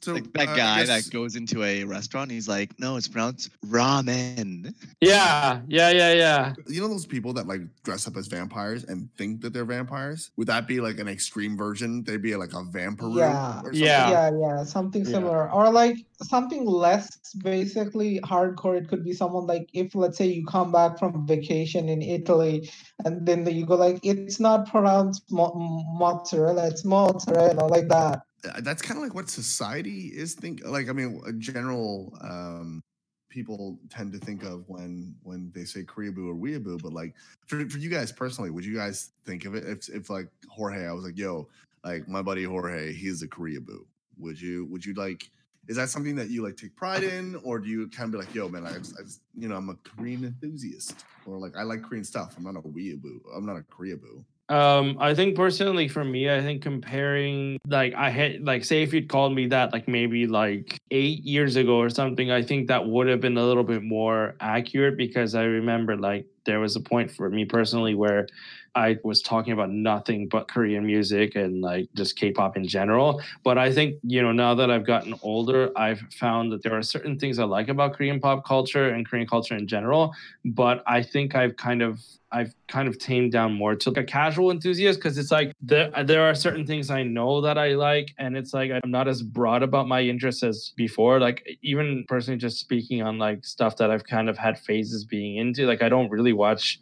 So 0.02 0.12
like 0.14 0.32
that 0.34 0.48
uh, 0.50 0.56
guy 0.56 0.74
I 0.76 0.84
guess- 0.84 1.06
that 1.06 1.12
goes 1.12 1.36
into 1.36 1.62
a 1.64 1.84
restaurant, 1.84 2.30
he's 2.30 2.48
like, 2.48 2.78
no, 2.78 2.96
it's 2.96 3.08
pronounced 3.08 3.50
ramen. 3.66 4.72
Yeah, 5.00 5.60
yeah, 5.68 5.90
yeah, 5.90 6.12
yeah. 6.12 6.54
you 6.68 6.80
know 6.80 6.88
those 6.88 7.06
people 7.06 7.32
that 7.34 7.46
like 7.46 7.62
dress 7.82 8.06
up 8.06 8.16
as 8.16 8.26
vampires 8.26 8.84
and 8.84 9.08
think 9.16 9.40
that 9.42 9.52
they're 9.52 9.64
vampires? 9.64 10.30
Would 10.36 10.46
that 10.48 10.66
be 10.66 10.80
like 10.80 10.98
an 10.98 11.08
extreme 11.08 11.56
version? 11.56 12.04
They'd 12.04 12.22
be 12.22 12.36
like 12.36 12.52
a 12.52 12.62
vampire. 12.62 13.10
Yeah. 13.10 13.62
Yeah. 13.72 14.10
yeah 14.10 14.30
yeah 14.40 14.64
something 14.64 15.04
Yeah. 15.04 15.10
similar 15.10 15.50
or 15.50 15.70
like 15.70 15.96
something 16.22 16.64
less 16.64 17.18
basically 17.42 18.20
hardcore 18.20 18.78
it 18.80 18.88
could 18.88 19.04
be 19.04 19.12
someone 19.12 19.46
like 19.46 19.68
if 19.72 19.94
let's 19.94 20.16
say 20.16 20.26
you 20.26 20.46
come 20.46 20.72
back 20.72 20.98
from 20.98 21.26
vacation 21.26 21.88
in 21.90 22.00
italy 22.00 22.70
and 23.04 23.26
then 23.26 23.44
you 23.54 23.66
go 23.66 23.76
like 23.76 23.98
it's 24.02 24.40
not 24.40 24.66
pronounced 24.70 25.30
mo- 25.30 25.52
mozzarella 25.98 26.68
it's 26.68 26.84
mozzarella 26.86 27.66
like 27.66 27.88
that 27.88 28.22
that's 28.60 28.82
kind 28.82 28.98
of 28.98 29.02
like 29.02 29.14
what 29.14 29.28
society 29.28 30.12
is 30.14 30.34
think 30.34 30.64
like 30.64 30.88
i 30.88 30.92
mean 30.92 31.20
general 31.38 32.16
um 32.22 32.82
people 33.28 33.78
tend 33.90 34.12
to 34.12 34.18
think 34.18 34.44
of 34.44 34.64
when 34.68 35.14
when 35.22 35.50
they 35.54 35.64
say 35.64 35.82
koreaboo 35.82 36.30
or 36.30 36.34
weeaboo 36.34 36.80
but 36.82 36.92
like 36.92 37.14
for, 37.46 37.68
for 37.68 37.78
you 37.78 37.90
guys 37.90 38.10
personally 38.10 38.50
would 38.50 38.64
you 38.64 38.74
guys 38.74 39.10
think 39.24 39.44
of 39.44 39.54
it 39.54 39.64
if, 39.66 39.88
if 39.88 40.10
like 40.10 40.28
jorge 40.48 40.86
i 40.86 40.92
was 40.92 41.04
like 41.04 41.18
yo 41.18 41.46
like 41.84 42.08
my 42.08 42.22
buddy 42.22 42.44
jorge 42.44 42.92
he's 42.92 43.22
a 43.22 43.28
koreaboo. 43.28 43.84
Would 44.18 44.40
you 44.40 44.64
would 44.66 44.84
you 44.84 44.94
like 44.94 45.30
is 45.68 45.76
that 45.76 45.90
something 45.90 46.14
that 46.16 46.30
you 46.30 46.42
like 46.42 46.56
take 46.56 46.74
pride 46.76 47.02
in 47.02 47.36
or 47.44 47.58
do 47.58 47.68
you 47.68 47.88
kind 47.88 48.06
of 48.06 48.12
be 48.12 48.18
like 48.24 48.34
yo 48.34 48.48
man 48.48 48.66
I 48.66 48.78
just, 48.78 48.98
I 48.98 49.02
just 49.02 49.20
you 49.36 49.48
know 49.48 49.56
i'm 49.56 49.68
a 49.68 49.74
korean 49.84 50.24
enthusiast 50.24 51.04
or 51.26 51.38
like 51.38 51.56
i 51.56 51.62
like 51.62 51.82
korean 51.82 52.04
stuff. 52.04 52.34
I'm 52.38 52.44
not 52.44 52.56
a 52.56 52.62
weeaboo 52.62 53.20
i'm 53.36 53.44
not 53.44 53.56
a 53.56 53.60
koreaboo 53.62 54.24
Um, 54.48 54.96
I 55.00 55.12
think 55.12 55.34
personally 55.34 55.88
for 55.88 56.04
me, 56.04 56.30
I 56.30 56.40
think 56.40 56.62
comparing 56.62 57.58
like 57.66 57.94
I 57.94 58.10
had 58.10 58.44
like 58.44 58.64
say 58.64 58.82
if 58.82 58.94
you'd 58.94 59.08
called 59.08 59.34
me 59.34 59.48
that 59.48 59.72
like 59.72 59.88
maybe 59.88 60.28
like 60.28 60.78
eight 60.92 61.24
years 61.24 61.56
ago 61.56 61.78
or 61.78 61.90
something, 61.90 62.30
I 62.30 62.42
think 62.42 62.68
that 62.68 62.86
would 62.86 63.08
have 63.08 63.20
been 63.20 63.36
a 63.36 63.44
little 63.44 63.64
bit 63.64 63.82
more 63.82 64.36
accurate 64.40 64.96
because 64.96 65.34
I 65.34 65.42
remember 65.44 65.96
like 65.96 66.26
there 66.44 66.60
was 66.60 66.76
a 66.76 66.80
point 66.80 67.10
for 67.10 67.28
me 67.28 67.44
personally 67.44 67.94
where 67.94 68.28
I 68.76 68.98
was 69.02 69.22
talking 69.22 69.54
about 69.54 69.70
nothing 69.70 70.28
but 70.28 70.48
Korean 70.48 70.84
music 70.84 71.34
and 71.34 71.62
like 71.62 71.88
just 71.96 72.16
K-pop 72.16 72.58
in 72.58 72.68
general. 72.68 73.22
But 73.42 73.56
I 73.56 73.72
think 73.72 73.96
you 74.02 74.20
know 74.20 74.32
now 74.32 74.54
that 74.54 74.70
I've 74.70 74.86
gotten 74.86 75.14
older, 75.22 75.72
I've 75.76 76.00
found 76.12 76.52
that 76.52 76.62
there 76.62 76.74
are 76.74 76.82
certain 76.82 77.18
things 77.18 77.38
I 77.38 77.44
like 77.44 77.68
about 77.68 77.94
Korean 77.94 78.20
pop 78.20 78.44
culture 78.46 78.90
and 78.90 79.08
Korean 79.08 79.26
culture 79.26 79.56
in 79.56 79.66
general. 79.66 80.14
But 80.44 80.82
I 80.86 81.02
think 81.02 81.34
I've 81.34 81.56
kind 81.56 81.80
of 81.80 82.00
I've 82.32 82.54
kind 82.68 82.86
of 82.86 82.98
tamed 82.98 83.32
down 83.32 83.54
more 83.54 83.74
to 83.76 83.90
like 83.90 83.98
a 83.98 84.04
casual 84.04 84.50
enthusiast 84.50 84.98
because 84.98 85.16
it's 85.16 85.30
like 85.30 85.52
there 85.62 85.90
there 86.04 86.22
are 86.28 86.34
certain 86.34 86.66
things 86.66 86.90
I 86.90 87.02
know 87.02 87.40
that 87.40 87.56
I 87.56 87.74
like, 87.74 88.12
and 88.18 88.36
it's 88.36 88.52
like 88.52 88.70
I'm 88.70 88.90
not 88.90 89.08
as 89.08 89.22
broad 89.22 89.62
about 89.62 89.88
my 89.88 90.02
interests 90.02 90.42
as 90.42 90.74
before. 90.76 91.18
Like 91.18 91.58
even 91.62 92.04
personally, 92.08 92.38
just 92.38 92.58
speaking 92.58 93.00
on 93.00 93.18
like 93.18 93.46
stuff 93.46 93.78
that 93.78 93.90
I've 93.90 94.04
kind 94.04 94.28
of 94.28 94.36
had 94.36 94.58
phases 94.58 95.06
being 95.06 95.36
into. 95.36 95.66
Like 95.66 95.82
I 95.82 95.88
don't 95.88 96.10
really 96.10 96.34
watch 96.34 96.78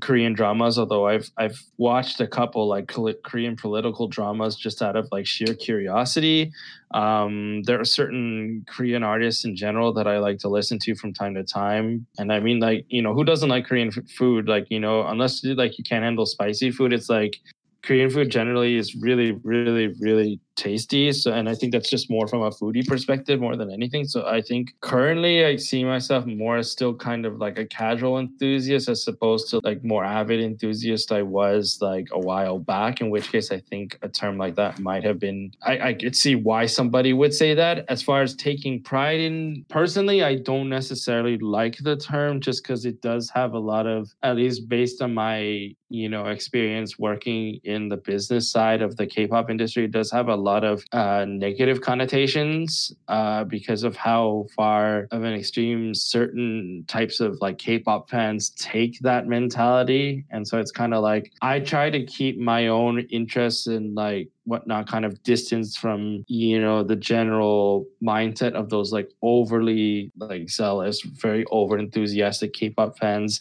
Korean 0.00 0.34
dramas, 0.34 0.78
although 0.78 1.08
I've 1.08 1.30
I've 1.36 1.60
watched 1.76 2.20
a 2.20 2.26
couple 2.26 2.68
like 2.68 2.86
Korean 3.24 3.56
political 3.56 4.06
dramas 4.06 4.54
just 4.54 4.82
out 4.82 4.94
of 4.94 5.08
like 5.10 5.26
sheer 5.26 5.54
curiosity. 5.54 6.52
Um, 6.92 7.62
there 7.64 7.80
are 7.80 7.84
certain 7.84 8.64
Korean 8.68 9.02
artists 9.02 9.44
in 9.44 9.56
general 9.56 9.92
that 9.94 10.06
I 10.06 10.18
like 10.18 10.38
to 10.40 10.48
listen 10.48 10.78
to 10.80 10.94
from 10.94 11.12
time 11.12 11.34
to 11.34 11.42
time, 11.42 12.06
and 12.18 12.32
I 12.32 12.38
mean 12.38 12.60
like 12.60 12.86
you 12.88 13.02
know 13.02 13.14
who 13.14 13.24
doesn't 13.24 13.48
like 13.48 13.66
Korean 13.66 13.88
f- 13.88 14.08
food? 14.16 14.48
Like 14.48 14.66
you 14.70 14.78
know 14.78 15.06
unless 15.06 15.42
you 15.42 15.54
like 15.54 15.76
you 15.76 15.84
can't 15.84 16.04
handle 16.04 16.26
spicy 16.26 16.70
food, 16.70 16.92
it's 16.92 17.08
like 17.08 17.38
Korean 17.82 18.10
food 18.10 18.30
generally 18.30 18.76
is 18.76 18.94
really 18.94 19.32
really 19.42 19.88
really 20.00 20.40
tasty. 20.60 21.12
So 21.12 21.32
and 21.32 21.48
I 21.48 21.54
think 21.54 21.72
that's 21.72 21.88
just 21.88 22.10
more 22.10 22.28
from 22.28 22.42
a 22.42 22.50
foodie 22.50 22.86
perspective 22.86 23.40
more 23.40 23.56
than 23.56 23.70
anything. 23.70 24.04
So 24.04 24.26
I 24.26 24.40
think 24.42 24.74
currently 24.80 25.44
I 25.44 25.56
see 25.56 25.84
myself 25.84 26.26
more 26.26 26.58
as 26.58 26.70
still 26.70 26.94
kind 26.94 27.24
of 27.24 27.38
like 27.38 27.58
a 27.58 27.66
casual 27.66 28.18
enthusiast 28.18 28.88
as 28.88 29.08
opposed 29.08 29.48
to 29.50 29.60
like 29.64 29.82
more 29.82 30.04
avid 30.04 30.40
enthusiast 30.40 31.12
I 31.12 31.22
was 31.22 31.78
like 31.80 32.08
a 32.12 32.18
while 32.18 32.58
back. 32.58 33.00
In 33.00 33.10
which 33.10 33.32
case 33.32 33.50
I 33.50 33.60
think 33.60 33.98
a 34.02 34.08
term 34.08 34.36
like 34.36 34.56
that 34.56 34.78
might 34.78 35.04
have 35.04 35.18
been 35.18 35.52
I, 35.62 35.74
I 35.88 35.94
could 35.94 36.16
see 36.16 36.34
why 36.34 36.66
somebody 36.66 37.12
would 37.12 37.34
say 37.34 37.54
that. 37.54 37.86
As 37.88 38.02
far 38.02 38.22
as 38.22 38.34
taking 38.34 38.82
pride 38.82 39.20
in 39.20 39.64
personally, 39.68 40.22
I 40.22 40.36
don't 40.36 40.68
necessarily 40.68 41.38
like 41.38 41.78
the 41.78 41.96
term 41.96 42.40
just 42.40 42.62
because 42.62 42.84
it 42.84 43.00
does 43.00 43.30
have 43.30 43.54
a 43.54 43.58
lot 43.58 43.86
of 43.86 44.12
at 44.22 44.36
least 44.36 44.68
based 44.68 45.00
on 45.00 45.14
my 45.14 45.74
you 45.88 46.08
know 46.08 46.26
experience 46.26 46.98
working 46.98 47.60
in 47.64 47.88
the 47.88 47.96
business 47.96 48.50
side 48.50 48.82
of 48.82 48.96
the 48.96 49.06
K-pop 49.06 49.50
industry, 49.50 49.86
does 49.86 50.10
have 50.10 50.28
a 50.28 50.34
lot 50.34 50.49
of 50.58 50.84
uh, 50.92 51.24
negative 51.26 51.80
connotations 51.80 52.92
uh, 53.08 53.44
because 53.44 53.82
of 53.82 53.96
how 53.96 54.46
far 54.56 55.08
of 55.10 55.22
an 55.24 55.32
extreme 55.34 55.94
certain 55.94 56.84
types 56.88 57.20
of 57.20 57.38
like 57.40 57.58
K-pop 57.58 58.10
fans 58.10 58.50
take 58.50 58.98
that 59.00 59.26
mentality, 59.26 60.24
and 60.30 60.46
so 60.46 60.58
it's 60.58 60.70
kind 60.70 60.94
of 60.94 61.02
like 61.02 61.32
I 61.42 61.60
try 61.60 61.90
to 61.90 62.04
keep 62.04 62.38
my 62.38 62.68
own 62.68 63.00
interests 63.10 63.66
and 63.66 63.94
like 63.94 64.28
whatnot 64.44 64.88
kind 64.88 65.04
of 65.04 65.22
distance 65.22 65.76
from 65.76 66.24
you 66.26 66.60
know 66.60 66.82
the 66.82 66.96
general 66.96 67.86
mindset 68.02 68.52
of 68.52 68.68
those 68.68 68.92
like 68.92 69.10
overly 69.22 70.10
like 70.18 70.48
zealous, 70.48 71.02
very 71.02 71.44
over 71.50 71.78
enthusiastic 71.78 72.52
K-pop 72.52 72.98
fans 72.98 73.40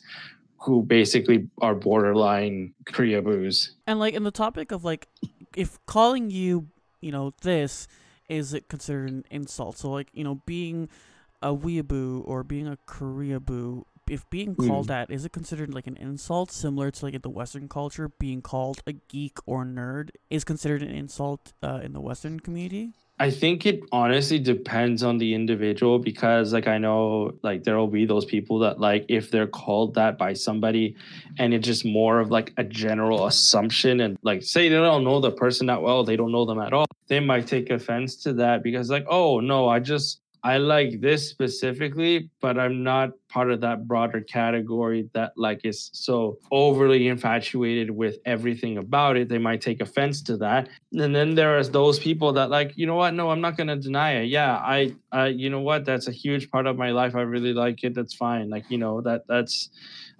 who 0.59 0.83
basically 0.83 1.47
are 1.61 1.73
borderline 1.73 2.73
Koreaboos. 2.85 3.75
And 3.87 3.99
like 3.99 4.13
in 4.13 4.23
the 4.23 4.31
topic 4.31 4.71
of 4.71 4.83
like, 4.83 5.07
if 5.55 5.79
calling 5.85 6.29
you, 6.29 6.67
you 7.01 7.11
know, 7.11 7.33
this 7.41 7.87
is 8.27 8.53
it 8.53 8.67
considered 8.69 9.09
an 9.09 9.25
insult? 9.31 9.77
So 9.77 9.89
like, 9.91 10.09
you 10.13 10.23
know, 10.23 10.41
being 10.45 10.89
a 11.41 11.55
weeaboo 11.55 12.23
or 12.27 12.43
being 12.43 12.67
a 12.67 12.77
Koreaboo, 12.87 13.83
if 14.07 14.29
being 14.29 14.55
called 14.55 14.87
that, 14.87 15.09
is 15.11 15.25
it 15.25 15.31
considered 15.31 15.73
like 15.73 15.87
an 15.87 15.97
insult 15.97 16.51
similar 16.51 16.91
to 16.91 17.05
like 17.05 17.13
in 17.13 17.21
the 17.21 17.29
Western 17.29 17.67
culture, 17.69 18.09
being 18.19 18.41
called 18.41 18.81
a 18.87 18.93
geek 18.93 19.37
or 19.45 19.65
nerd 19.65 20.09
is 20.29 20.43
considered 20.43 20.81
an 20.81 20.89
insult 20.89 21.53
uh, 21.63 21.79
in 21.83 21.93
the 21.93 22.01
Western 22.01 22.39
community? 22.39 22.93
I 23.21 23.29
think 23.29 23.65
it 23.65 23.81
honestly 23.91 24.39
depends 24.39 25.03
on 25.03 25.17
the 25.17 25.33
individual 25.33 25.99
because 25.99 26.53
like 26.53 26.67
I 26.67 26.77
know 26.77 27.33
like 27.43 27.65
there 27.65 27.77
will 27.77 27.89
be 27.89 28.05
those 28.05 28.23
people 28.23 28.59
that 28.59 28.79
like 28.79 29.05
if 29.09 29.29
they're 29.29 29.45
called 29.45 29.95
that 29.95 30.17
by 30.17 30.31
somebody 30.31 30.95
and 31.37 31.53
it's 31.53 31.67
just 31.67 31.83
more 31.83 32.21
of 32.21 32.31
like 32.31 32.53
a 32.55 32.63
general 32.63 33.27
assumption 33.27 33.99
and 33.99 34.17
like 34.23 34.41
say 34.41 34.69
they 34.69 34.75
don't 34.75 35.03
know 35.03 35.19
the 35.19 35.31
person 35.31 35.67
that 35.67 35.81
well, 35.81 36.05
they 36.05 36.15
don't 36.15 36.31
know 36.31 36.45
them 36.45 36.61
at 36.61 36.71
all. 36.71 36.85
They 37.07 37.19
might 37.19 37.45
take 37.45 37.69
offense 37.69 38.15
to 38.23 38.31
that 38.33 38.63
because 38.63 38.89
like, 38.89 39.05
oh 39.09 39.41
no, 39.41 39.67
I 39.67 39.79
just 39.79 40.21
I 40.43 40.57
like 40.57 41.01
this 41.01 41.29
specifically, 41.29 42.29
but 42.39 42.57
I'm 42.57 42.83
not 42.83 43.11
part 43.27 43.51
of 43.51 43.61
that 43.61 43.87
broader 43.87 44.21
category 44.21 45.09
that 45.13 45.33
like 45.35 45.61
is 45.63 45.89
so 45.93 46.37
overly 46.51 47.07
infatuated 47.07 47.91
with 47.91 48.17
everything 48.25 48.77
about 48.77 49.17
it. 49.17 49.27
They 49.27 49.37
might 49.37 49.61
take 49.61 49.81
offense 49.81 50.21
to 50.23 50.37
that. 50.37 50.69
And 50.93 51.13
then 51.13 51.35
there 51.35 51.57
is 51.57 51.69
those 51.69 51.99
people 51.99 52.31
that 52.33 52.49
like, 52.49 52.77
you 52.77 52.85
know 52.85 52.95
what? 52.95 53.13
No, 53.13 53.29
I'm 53.29 53.41
not 53.41 53.57
gonna 53.57 53.75
deny 53.75 54.13
it. 54.21 54.25
Yeah, 54.25 54.55
I, 54.55 54.95
I, 55.11 55.27
you 55.27 55.49
know 55.49 55.61
what? 55.61 55.85
That's 55.85 56.07
a 56.07 56.11
huge 56.11 56.49
part 56.49 56.67
of 56.67 56.77
my 56.77 56.91
life. 56.91 57.15
I 57.15 57.21
really 57.21 57.53
like 57.53 57.83
it. 57.83 57.93
That's 57.93 58.13
fine. 58.13 58.49
Like, 58.49 58.65
you 58.69 58.77
know, 58.77 59.01
that 59.01 59.27
that's, 59.27 59.69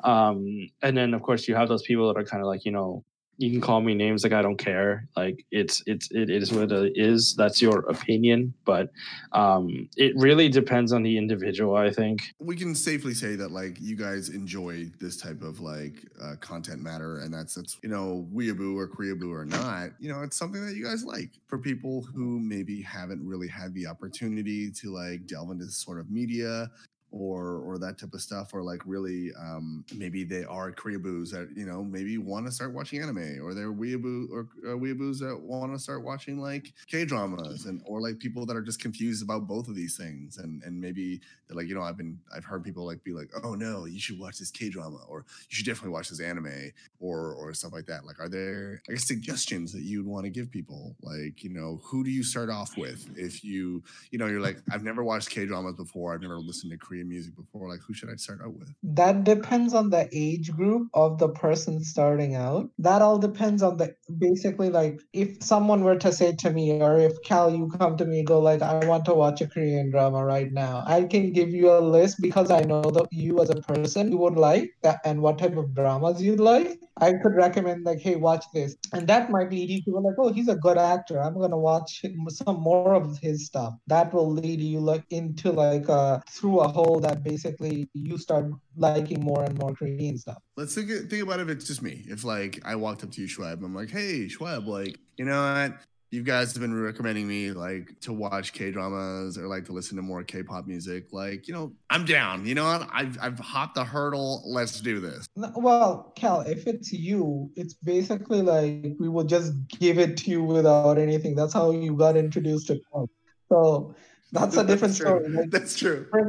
um, 0.03 0.69
and 0.81 0.97
then 0.97 1.13
of 1.13 1.21
course 1.21 1.47
you 1.47 1.55
have 1.55 1.69
those 1.69 1.83
people 1.83 2.11
that 2.13 2.19
are 2.19 2.25
kind 2.25 2.41
of 2.41 2.47
like, 2.47 2.65
you 2.65 2.71
know, 2.71 3.03
you 3.39 3.49
can 3.49 3.61
call 3.61 3.79
me 3.79 3.95
names 3.95 4.23
like 4.23 4.33
I 4.33 4.41
don't 4.41 4.57
care. 4.57 5.07
Like 5.15 5.45
it's 5.49 5.81
it's 5.85 6.09
it 6.11 6.29
is 6.29 6.51
what 6.51 6.73
it 6.73 6.91
is. 6.95 7.35
That's 7.35 7.61
your 7.61 7.79
opinion, 7.89 8.53
but 8.65 8.91
um, 9.31 9.89
it 9.95 10.13
really 10.17 10.49
depends 10.49 10.91
on 10.91 11.03
the 11.03 11.17
individual. 11.17 11.77
I 11.77 11.89
think 11.89 12.21
we 12.39 12.57
can 12.57 12.75
safely 12.75 13.13
say 13.13 13.37
that 13.37 13.51
like 13.51 13.77
you 13.79 13.95
guys 13.95 14.27
enjoy 14.27 14.91
this 14.99 15.15
type 15.15 15.41
of 15.41 15.61
like 15.61 15.93
uh, 16.21 16.35
content 16.41 16.83
matter, 16.83 17.19
and 17.19 17.33
that's 17.33 17.55
that's 17.55 17.77
you 17.81 17.87
know 17.87 18.27
weeaboo 18.33 18.75
or 18.75 18.89
koreaboo 18.89 19.31
or 19.31 19.45
not. 19.45 19.91
You 19.99 20.11
know, 20.11 20.21
it's 20.21 20.35
something 20.35 20.65
that 20.65 20.75
you 20.75 20.83
guys 20.83 21.05
like. 21.05 21.29
For 21.47 21.57
people 21.57 22.01
who 22.13 22.39
maybe 22.39 22.81
haven't 22.81 23.25
really 23.25 23.47
had 23.47 23.73
the 23.73 23.87
opportunity 23.87 24.69
to 24.69 24.93
like 24.93 25.27
delve 25.27 25.51
into 25.51 25.65
this 25.65 25.77
sort 25.77 25.99
of 25.99 26.11
media, 26.11 26.69
or 27.11 27.59
or 27.59 27.77
that 27.77 27.97
type 27.97 28.13
of 28.13 28.21
stuff 28.21 28.53
or 28.53 28.61
like 28.61 28.81
really 28.85 29.31
um 29.39 29.83
maybe 29.95 30.23
they 30.23 30.43
are 30.43 30.71
koreaboos 30.71 31.31
that 31.31 31.49
you 31.55 31.65
know 31.65 31.83
maybe 31.83 32.17
want 32.17 32.45
to 32.45 32.51
start 32.51 32.73
watching 32.73 33.01
anime 33.01 33.39
or 33.41 33.53
they're 33.53 33.73
weeaboo 33.73 34.29
or 34.31 34.47
uh, 34.65 34.77
weeaboos 34.77 35.19
that 35.19 35.39
want 35.41 35.73
to 35.73 35.79
start 35.79 36.03
watching 36.03 36.39
like 36.39 36.73
k-dramas 36.87 37.65
and 37.65 37.81
or 37.85 38.01
like 38.01 38.19
people 38.19 38.45
that 38.45 38.55
are 38.55 38.61
just 38.61 38.79
confused 38.79 39.23
about 39.23 39.47
both 39.47 39.67
of 39.67 39.75
these 39.75 39.97
things 39.97 40.37
and 40.37 40.61
and 40.63 40.79
maybe 40.79 41.19
they're 41.47 41.57
like 41.57 41.67
you 41.67 41.75
know 41.75 41.81
i've 41.81 41.97
been 41.97 42.19
i've 42.35 42.45
heard 42.45 42.63
people 42.63 42.85
like 42.85 43.03
be 43.03 43.11
like 43.11 43.29
oh 43.43 43.55
no 43.55 43.85
you 43.85 43.99
should 43.99 44.19
watch 44.19 44.37
this 44.37 44.51
k-drama 44.51 44.99
or 45.07 45.25
you 45.49 45.55
should 45.55 45.65
definitely 45.65 45.91
watch 45.91 46.09
this 46.09 46.19
anime 46.19 46.71
or 46.99 47.33
or 47.33 47.53
stuff 47.53 47.73
like 47.73 47.85
that. 47.85 48.05
Like 48.05 48.19
are 48.19 48.29
there 48.29 48.81
i 48.87 48.93
guess 48.93 49.07
suggestions 49.07 49.71
that 49.73 49.81
you'd 49.81 50.05
want 50.05 50.25
to 50.25 50.29
give 50.29 50.51
people? 50.51 50.95
Like 51.01 51.43
you 51.43 51.49
know 51.49 51.79
who 51.83 52.03
do 52.03 52.11
you 52.11 52.23
start 52.23 52.49
off 52.49 52.77
with 52.77 53.09
if 53.15 53.43
you 53.43 53.83
you 54.11 54.19
know 54.19 54.27
you're 54.27 54.41
like 54.41 54.57
i've 54.71 54.83
never 54.83 55.03
watched 55.03 55.29
k-dramas 55.29 55.75
before 55.75 56.13
i've 56.13 56.21
never 56.21 56.37
listened 56.37 56.71
to 56.71 56.77
korean 56.77 56.98
music 57.03 57.35
before 57.35 57.69
like 57.69 57.79
who 57.85 57.93
should 57.93 58.09
i 58.09 58.15
start 58.15 58.41
out 58.41 58.53
with 58.57 58.69
That 58.83 59.23
depends 59.23 59.73
on 59.73 59.89
the 59.89 60.07
age 60.11 60.51
group 60.51 60.89
of 60.93 61.17
the 61.19 61.29
person 61.29 61.83
starting 61.83 62.35
out. 62.35 62.69
That 62.79 63.01
all 63.01 63.17
depends 63.17 63.61
on 63.61 63.77
the 63.77 63.95
basically 64.17 64.69
like 64.69 64.99
if 65.13 65.41
someone 65.43 65.83
were 65.83 65.97
to 65.97 66.11
say 66.11 66.35
to 66.35 66.49
me, 66.51 66.81
or 66.81 66.97
if 66.97 67.13
Cal, 67.23 67.53
you 67.53 67.69
come 67.77 67.97
to 67.97 68.05
me, 68.05 68.23
go 68.23 68.39
like, 68.39 68.61
I 68.61 68.85
want 68.85 69.05
to 69.05 69.13
watch 69.13 69.41
a 69.41 69.47
Korean 69.47 69.91
drama 69.91 70.23
right 70.25 70.51
now. 70.51 70.83
I 70.85 71.03
can 71.03 71.31
give 71.33 71.49
you 71.49 71.71
a 71.71 71.79
list 71.79 72.17
because 72.21 72.51
I 72.51 72.61
know 72.61 72.81
that 72.81 73.07
you 73.11 73.41
as 73.41 73.49
a 73.49 73.55
person 73.55 74.11
you 74.11 74.17
would 74.17 74.35
like 74.35 74.71
that 74.83 74.99
and 75.05 75.21
what 75.21 75.37
type 75.39 75.57
of 75.57 75.73
dramas 75.73 76.21
you'd 76.21 76.39
like. 76.39 76.79
I 76.99 77.13
could 77.13 77.35
recommend 77.35 77.85
like, 77.85 77.99
hey, 77.99 78.15
watch 78.15 78.45
this, 78.53 78.75
and 78.93 79.07
that 79.07 79.29
might 79.29 79.51
lead 79.51 79.69
you 79.69 79.81
to 79.83 79.99
like, 79.99 80.15
oh, 80.17 80.31
he's 80.31 80.47
a 80.47 80.55
good 80.55 80.77
actor. 80.77 81.21
I'm 81.21 81.37
gonna 81.39 81.57
watch 81.57 82.03
some 82.29 82.59
more 82.61 82.93
of 82.93 83.17
his 83.19 83.45
stuff. 83.45 83.73
That 83.87 84.13
will 84.13 84.31
lead 84.31 84.61
you 84.61 84.79
like 84.79 85.05
into 85.09 85.51
like 85.51 85.89
uh 85.89 86.19
through 86.29 86.59
a 86.59 86.67
hole 86.67 86.99
that 87.01 87.23
basically 87.23 87.89
you 87.93 88.17
start 88.17 88.51
liking 88.77 89.21
more 89.21 89.43
and 89.43 89.57
more 89.57 89.73
Korean 89.73 90.17
stuff. 90.17 90.37
let's 90.55 90.75
think, 90.75 90.89
think 91.09 91.23
about 91.23 91.39
if 91.39 91.49
it's 91.49 91.67
just 91.67 91.81
me 91.81 92.05
if 92.07 92.23
like 92.23 92.59
i 92.65 92.75
walked 92.75 93.03
up 93.03 93.11
to 93.11 93.21
you 93.21 93.27
Schweb 93.27 93.63
i'm 93.63 93.75
like 93.75 93.89
hey 93.89 94.27
Schweb 94.27 94.65
like 94.65 94.97
you 95.17 95.25
know 95.25 95.41
what 95.41 95.77
you 96.11 96.23
guys 96.23 96.53
have 96.53 96.61
been 96.61 96.73
recommending 96.79 97.27
me 97.27 97.51
like 97.51 97.99
to 98.01 98.11
watch 98.13 98.51
K 98.53 98.71
dramas 98.71 99.37
or 99.37 99.47
like 99.47 99.65
to 99.65 99.73
listen 99.73 99.95
to 99.97 100.01
more 100.01 100.23
K-pop 100.23 100.65
music. 100.65 101.05
Like, 101.11 101.47
you 101.47 101.53
know, 101.53 101.71
I'm 101.89 102.03
down. 102.05 102.45
You 102.47 102.55
know 102.55 102.65
what? 102.65 102.89
I've 102.91 103.17
I've 103.21 103.37
hopped 103.39 103.75
the 103.75 103.83
hurdle. 103.83 104.41
Let's 104.45 104.81
do 104.81 104.99
this. 104.99 105.27
No, 105.35 105.51
Well, 105.55 106.11
Cal, 106.15 106.41
if 106.41 106.65
it's 106.65 106.91
you, 106.91 107.51
it's 107.55 107.75
basically 107.75 108.41
like 108.41 108.95
we 108.99 109.07
will 109.07 109.23
just 109.23 109.53
give 109.67 109.99
it 109.99 110.17
to 110.17 110.31
you 110.31 110.43
without 110.43 110.97
anything. 110.97 111.35
That's 111.35 111.53
how 111.53 111.71
you 111.71 111.95
got 111.95 112.17
introduced 112.17 112.67
to 112.67 112.79
Cal. 112.91 113.09
So 113.49 113.93
that's 114.31 114.57
a 114.57 114.63
different 114.71 114.95
true. 114.95 115.05
story. 115.05 115.29
Like, 115.29 115.51
That's 115.51 115.77
true. 115.77 116.07
for, 116.09 116.27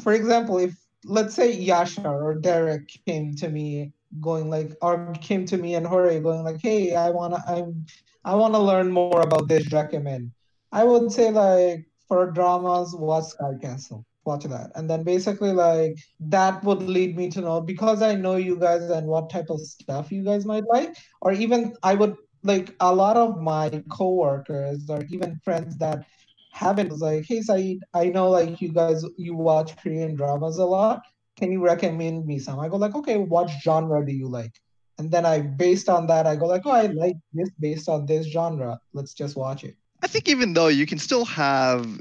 for 0.00 0.12
example, 0.14 0.58
if 0.58 0.74
let's 1.04 1.34
say 1.34 1.52
Yasha 1.52 2.08
or 2.08 2.34
Derek 2.34 2.88
came 3.06 3.34
to 3.36 3.48
me 3.48 3.92
going 4.20 4.50
like, 4.50 4.72
or 4.82 5.12
came 5.20 5.44
to 5.46 5.56
me 5.58 5.74
and 5.74 5.86
Jorge 5.86 6.20
going 6.20 6.44
like, 6.44 6.60
hey, 6.62 6.94
I 6.94 7.10
wanna, 7.10 7.42
I'm, 7.46 7.86
I 8.24 8.34
wanna 8.34 8.58
learn 8.58 8.90
more 8.90 9.20
about 9.22 9.48
this. 9.48 9.72
Recommend. 9.72 10.32
I 10.72 10.84
would 10.84 11.10
say 11.12 11.30
like 11.30 11.86
for 12.08 12.30
dramas, 12.30 12.94
watch 12.94 13.24
Sky 13.24 13.54
Castle. 13.60 14.04
Watch 14.24 14.44
that, 14.44 14.72
and 14.74 14.90
then 14.90 15.04
basically 15.04 15.52
like 15.52 15.96
that 16.20 16.62
would 16.62 16.82
lead 16.82 17.16
me 17.16 17.30
to 17.30 17.40
know 17.40 17.62
because 17.62 18.02
I 18.02 18.14
know 18.14 18.36
you 18.36 18.58
guys 18.58 18.82
and 18.82 19.06
what 19.06 19.30
type 19.30 19.48
of 19.48 19.58
stuff 19.58 20.12
you 20.12 20.22
guys 20.22 20.44
might 20.44 20.66
like, 20.66 20.94
or 21.22 21.32
even 21.32 21.74
I 21.82 21.94
would 21.94 22.14
like 22.42 22.74
a 22.80 22.94
lot 22.94 23.16
of 23.16 23.40
my 23.40 23.82
coworkers 23.90 24.90
or 24.90 25.02
even 25.10 25.40
friends 25.42 25.78
that 25.78 26.04
haven't 26.52 26.90
was 26.90 27.00
like, 27.00 27.24
hey 27.26 27.40
Saeed, 27.40 27.80
I 27.94 28.06
know 28.06 28.28
like 28.28 28.60
you 28.60 28.70
guys 28.70 29.02
you 29.16 29.34
watch 29.34 29.74
Korean 29.78 30.14
dramas 30.14 30.58
a 30.58 30.66
lot. 30.66 31.00
Can 31.38 31.52
you 31.52 31.60
recommend 31.64 32.26
me 32.26 32.38
some? 32.38 32.58
I 32.58 32.68
go 32.68 32.76
like, 32.76 32.94
okay, 32.94 33.16
what 33.16 33.48
genre 33.62 34.04
do 34.04 34.12
you 34.12 34.28
like? 34.28 34.52
And 34.98 35.10
then 35.10 35.24
I 35.24 35.40
based 35.40 35.88
on 35.88 36.08
that, 36.08 36.26
I 36.26 36.34
go 36.34 36.46
like, 36.46 36.62
oh, 36.66 36.72
I 36.72 36.86
like 36.86 37.16
this 37.32 37.48
based 37.60 37.88
on 37.88 38.06
this 38.06 38.26
genre. 38.26 38.80
Let's 38.92 39.14
just 39.14 39.36
watch 39.36 39.62
it. 39.62 39.76
I 40.02 40.08
think 40.08 40.28
even 40.28 40.52
though 40.52 40.68
you 40.68 40.86
can 40.86 40.98
still 40.98 41.24
have 41.24 42.00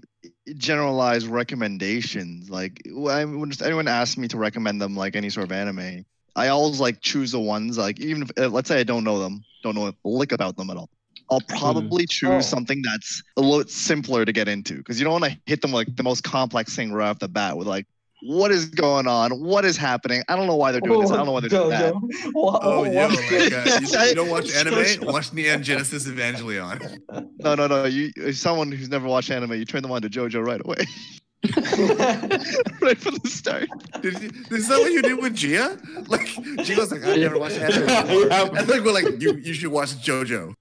generalized 0.56 1.28
recommendations, 1.28 2.50
like 2.50 2.82
when 2.91 3.52
anyone 3.63 3.88
asks 3.88 4.17
me 4.17 4.28
to 4.30 4.38
recommend 4.38 4.82
them 4.82 4.95
like 4.95 5.15
any 5.15 5.30
sort 5.30 5.45
of 5.45 5.52
anime, 5.52 6.06
I 6.36 6.47
always 6.47 6.80
like 6.80 7.02
choose 7.02 7.32
the 7.32 7.39
ones 7.39 7.78
like 7.78 8.00
even 8.00 8.23
if 8.23 8.32
uh, 8.38 8.47
let's 8.50 8.67
say 8.69 8.80
I 8.80 8.84
don't 8.84 9.04
know 9.04 9.19
them, 9.19 9.43
don't 9.63 9.76
know 9.76 9.88
a 9.88 9.93
lick 10.08 10.32
about 10.32 10.58
them 10.58 10.69
at 10.71 10.78
all. 10.78 10.89
I'll 11.30 11.41
probably 11.41 12.06
choose 12.08 12.30
Oh. 12.30 12.39
something 12.39 12.82
that's 12.84 13.21
a 13.36 13.41
little 13.41 13.67
simpler 13.67 14.23
to 14.26 14.32
get 14.32 14.47
into 14.47 14.78
because 14.78 15.00
you 15.00 15.04
don't 15.04 15.19
want 15.19 15.26
to 15.34 15.38
hit 15.45 15.62
them 15.62 15.71
like 15.71 15.93
the 15.95 16.04
most 16.04 16.23
complex 16.23 16.76
thing 16.76 16.93
right 16.93 17.10
off 17.10 17.19
the 17.19 17.28
bat 17.28 17.58
with 17.58 17.67
like 17.67 17.86
what 18.22 18.52
is 18.52 18.66
going 18.66 19.08
on, 19.08 19.32
what 19.44 19.64
is 19.66 19.78
happening. 19.78 20.24
I 20.28 20.36
don't 20.36 20.48
know 20.48 20.56
why 20.56 20.72
they're 20.72 20.82
doing 20.82 21.02
this. 21.02 21.12
I 21.12 21.18
don't 21.18 21.26
know 21.28 21.34
why 21.34 21.42
they're 21.42 21.50
doing 21.50 21.70
that. 21.70 21.94
Jojo. 21.94 22.32
Wha- 22.34 22.60
Oh, 22.64 22.80
what- 22.82 22.94
yo, 22.94 23.08
like, 23.08 23.32
uh, 23.32 23.80
you, 23.80 24.08
you 24.10 24.16
don't 24.16 24.30
watch 24.30 24.52
anime? 24.56 24.86
Watch 25.08 25.34
Neon 25.34 25.62
Genesis 25.64 26.08
Evangelion. 26.08 27.00
No, 27.40 27.56
no, 27.56 27.68
no. 27.68 27.86
You, 27.86 28.12
someone 28.34 28.72
who's 28.72 28.90
never 28.90 29.08
watched 29.08 29.30
anime, 29.32 29.54
you 29.54 29.66
turn 29.66 29.82
them 29.84 29.92
on 29.92 30.02
to 30.02 30.10
JoJo 30.10 30.44
right 30.46 30.62
away, 30.66 30.78
right 32.82 32.98
from 32.98 33.16
the 33.24 33.30
start. 33.30 33.70
Did 34.02 34.20
you, 34.22 34.32
is 34.52 34.68
that 34.68 34.80
what 34.80 34.92
you 34.92 35.02
did 35.02 35.22
with 35.22 35.36
Gia? 35.36 35.78
Like 36.08 36.28
Gia 36.64 36.76
was 36.80 36.92
like, 36.92 37.06
I 37.06 37.16
never 37.18 37.38
watched 37.38 37.58
anime. 37.60 37.86
before." 37.86 38.28
Yeah. 38.28 38.46
And 38.58 38.68
like 38.68 38.84
we're 38.84 38.94
like, 38.94 39.22
you 39.22 39.36
you 39.36 39.54
should 39.54 39.72
watch 39.72 39.90
JoJo. 40.04 40.56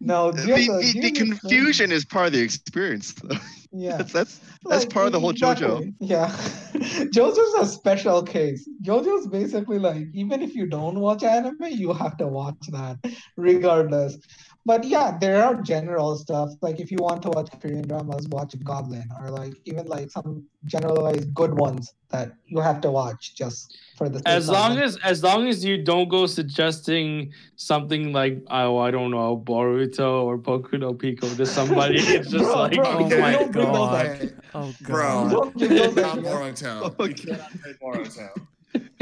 no, 0.00 0.30
The, 0.32 0.42
Jojo, 0.42 0.92
the, 0.92 1.00
the 1.00 1.10
confusion 1.12 1.90
is 1.92 2.04
part 2.04 2.26
of 2.28 2.32
the 2.32 2.40
experience, 2.40 3.14
though. 3.14 3.36
Yeah. 3.72 3.96
That's 3.96 4.12
that's 4.12 4.40
that's 4.64 4.84
Like, 4.84 4.92
part 4.92 5.06
of 5.06 5.12
the 5.12 5.20
whole 5.20 5.32
JoJo. 5.32 5.94
Yeah. 6.00 6.28
JoJo's 6.74 7.54
a 7.60 7.66
special 7.66 8.22
case. 8.22 8.68
JoJo's 8.82 9.26
basically 9.28 9.78
like, 9.78 10.06
even 10.12 10.42
if 10.42 10.54
you 10.54 10.66
don't 10.66 11.00
watch 11.00 11.22
anime, 11.22 11.56
you 11.70 11.92
have 11.92 12.16
to 12.18 12.26
watch 12.26 12.58
that 12.70 12.98
regardless. 13.36 14.18
But 14.64 14.84
yeah, 14.84 15.18
there 15.18 15.42
are 15.42 15.60
general 15.60 16.16
stuff. 16.16 16.50
Like 16.60 16.78
if 16.78 16.92
you 16.92 16.98
want 17.00 17.22
to 17.22 17.30
watch 17.30 17.48
Korean 17.60 17.86
dramas, 17.86 18.28
watch 18.28 18.54
Goblin 18.62 19.08
or 19.20 19.30
like 19.30 19.54
even 19.64 19.86
like 19.86 20.10
some 20.10 20.44
generalized 20.66 21.34
good 21.34 21.58
ones 21.58 21.92
that 22.10 22.32
you 22.46 22.60
have 22.60 22.80
to 22.82 22.90
watch 22.90 23.34
just 23.34 23.76
for 23.96 24.08
the 24.08 24.22
as 24.26 24.48
long 24.48 24.78
as 24.78 24.96
as 25.02 25.22
long 25.24 25.48
as 25.48 25.64
you 25.64 25.82
don't 25.82 26.08
go 26.08 26.26
suggesting 26.26 27.32
something 27.56 28.12
like 28.12 28.40
oh 28.50 28.78
I 28.78 28.90
don't 28.92 29.10
know 29.10 29.36
Boruto 29.36 30.22
or 30.22 30.38
Boku 30.38 30.78
no 30.78 30.94
Pico 30.94 31.26
to 31.34 31.46
somebody, 31.46 31.96
it's 31.98 32.30
just 32.30 32.44
Bro, 32.44 32.54
like 32.54 32.74
bro, 32.74 32.86
oh 32.86 33.18
my 33.18 33.32
don't 33.32 33.52
bring 33.62 33.72
those 33.72 33.88
God. 34.18 34.42
Oh 34.54 34.74
Bro. 34.82 34.96
god. 34.96 35.30
Don't 35.32 35.56
give 35.56 35.68
those 35.70 35.96
Not 35.96 36.18
ideas. 36.18 36.62
You 36.62 36.68
Okay. 37.00 37.14
cannot 37.14 37.52
say 37.52 37.74
Moratown. 37.82 38.46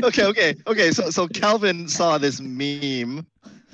Okay, 0.03 0.25
okay, 0.25 0.55
okay. 0.67 0.91
So 0.91 1.11
so 1.11 1.29
Calvin 1.29 1.87
saw 1.89 2.19
this 2.19 2.41
meme 2.41 3.27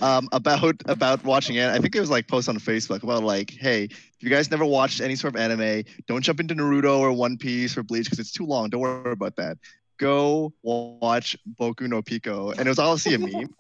um 0.02 0.28
about 0.32 0.82
about 0.86 1.24
watching 1.24 1.56
it. 1.56 1.68
I 1.68 1.78
think 1.78 1.94
it 1.96 2.00
was 2.00 2.10
like 2.10 2.28
post 2.28 2.48
on 2.48 2.56
Facebook 2.58 3.02
about 3.02 3.22
like, 3.22 3.50
hey, 3.50 3.84
if 3.84 4.16
you 4.20 4.28
guys 4.28 4.50
never 4.50 4.64
watched 4.64 5.00
any 5.00 5.16
sort 5.16 5.34
of 5.34 5.40
anime, 5.40 5.84
don't 6.06 6.22
jump 6.22 6.40
into 6.40 6.54
Naruto 6.54 6.98
or 6.98 7.12
One 7.12 7.36
Piece 7.38 7.76
or 7.78 7.82
Bleach 7.82 8.04
because 8.06 8.18
it's 8.18 8.32
too 8.32 8.44
long. 8.44 8.68
Don't 8.70 8.80
worry 8.80 9.12
about 9.12 9.36
that. 9.36 9.56
Go 9.98 10.52
watch 10.62 11.36
Boku 11.58 11.88
no 11.88 12.02
Pico. 12.02 12.50
And 12.50 12.60
it 12.60 12.68
was 12.68 12.78
obviously 12.78 13.14
a 13.14 13.18
meme. 13.18 13.54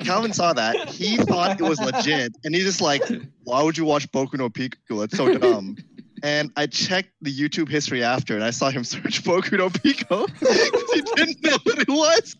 Calvin 0.00 0.32
saw 0.32 0.52
that. 0.52 0.88
He 0.90 1.16
thought 1.16 1.58
it 1.58 1.64
was 1.64 1.80
legit. 1.80 2.32
And 2.44 2.54
he's 2.54 2.64
just 2.64 2.80
like, 2.80 3.02
why 3.42 3.62
would 3.62 3.76
you 3.76 3.84
watch 3.84 4.08
Boku 4.12 4.34
no 4.34 4.48
Pico? 4.50 5.00
It's 5.00 5.16
so 5.16 5.36
dumb. 5.38 5.76
And 6.22 6.52
I 6.56 6.66
checked 6.66 7.10
the 7.20 7.32
YouTube 7.32 7.68
history 7.68 8.02
after 8.04 8.34
and 8.34 8.44
I 8.44 8.50
saw 8.50 8.70
him 8.70 8.84
search 8.84 9.22
Boku 9.24 9.58
no 9.58 9.70
Pico 9.70 10.26
because 10.26 10.92
he 10.92 11.02
didn't 11.16 11.42
know 11.42 11.58
what 11.64 11.78
it 11.78 11.88
was. 11.88 12.36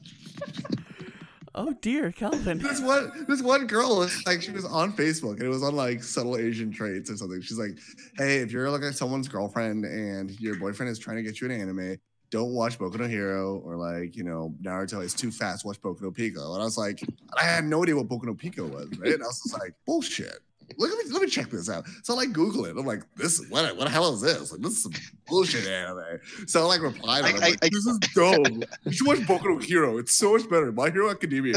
Oh 1.55 1.75
dear, 1.83 2.13
Calvin. 2.13 2.59
This 2.59 2.81
one, 2.81 3.27
this 3.29 3.43
one 3.43 3.67
girl, 3.67 3.99
was 3.99 4.25
like 4.27 4.41
she 4.41 4.53
was 4.53 4.65
on 4.65 4.93
Facebook 4.95 5.35
and 5.35 5.43
it 5.43 5.49
was 5.49 5.63
on 5.63 5.77
like 5.77 6.03
subtle 6.03 6.39
Asian 6.39 6.71
traits 6.71 7.11
or 7.11 7.17
something. 7.17 7.43
She's 7.43 7.59
like, 7.59 7.79
"Hey, 8.17 8.39
if 8.39 8.51
you're 8.53 8.71
like 8.71 8.83
someone's 8.95 9.29
girlfriend 9.29 9.85
and 9.85 10.31
your 10.41 10.57
boyfriend 10.57 10.91
is 10.91 10.99
trying 10.99 11.19
to 11.19 11.23
get 11.23 11.41
you 11.41 11.51
an 11.51 11.61
anime, 11.61 11.99
don't 12.31 12.55
watch 12.55 12.79
Boku 12.79 12.99
no 12.99 13.07
Hero 13.07 13.59
or 13.59 13.77
like 13.77 14.17
you 14.17 14.25
know 14.25 14.55
Naruto 14.63 15.03
is 15.03 15.13
too 15.13 15.31
fast. 15.31 15.67
Watch 15.67 15.79
Boku 15.83 16.01
no 16.01 16.11
Pico." 16.11 16.55
And 16.55 16.63
I 16.63 16.65
was 16.65 16.79
like, 16.79 17.03
I 17.37 17.45
had 17.45 17.65
no 17.65 17.83
idea 17.83 17.97
what 17.97 18.09
Boku 18.09 18.25
no 18.25 18.35
Pico 18.35 18.67
was, 18.67 18.89
right? 18.99 19.13
And 19.13 19.23
I 19.23 19.27
was 19.27 19.43
just 19.43 19.59
like, 19.59 19.75
bullshit. 19.85 20.39
Look 20.79 20.91
at 20.91 21.05
me, 21.07 21.13
let 21.13 21.23
me 21.23 21.29
check 21.29 21.51
this 21.51 21.69
out. 21.71 21.85
So 22.03 22.15
I 22.15 22.17
like 22.17 22.33
Google 22.33 22.65
it. 22.67 22.77
I'm 22.77 22.87
like, 22.87 23.03
this 23.17 23.45
what 23.49 23.77
what 23.77 23.85
the 23.85 23.91
hell 23.91 24.13
is 24.15 24.21
this? 24.21 24.53
Like 24.53 24.61
this 24.61 24.73
is 24.73 24.83
some 24.83 24.93
bullshit 25.29 25.67
anime. 25.67 26.03
So 26.47 26.63
I 26.63 26.65
like 26.65 26.81
replied, 26.83 27.25
I'm 27.25 27.37
I- 27.37 27.39
like, 27.39 27.59
I- 27.65 27.69
this 27.71 27.87
is 27.87 27.99
dumb. 28.15 28.63
You 28.85 28.93
should 28.93 29.07
watch 29.07 29.19
Boku 29.21 29.45
no 29.47 29.59
Hero. 29.59 29.99
It's 29.99 30.15
so 30.15 30.33
much 30.33 30.49
better. 30.49 30.71
My 30.73 30.91
Hero 30.91 31.11
Academia. 31.11 31.55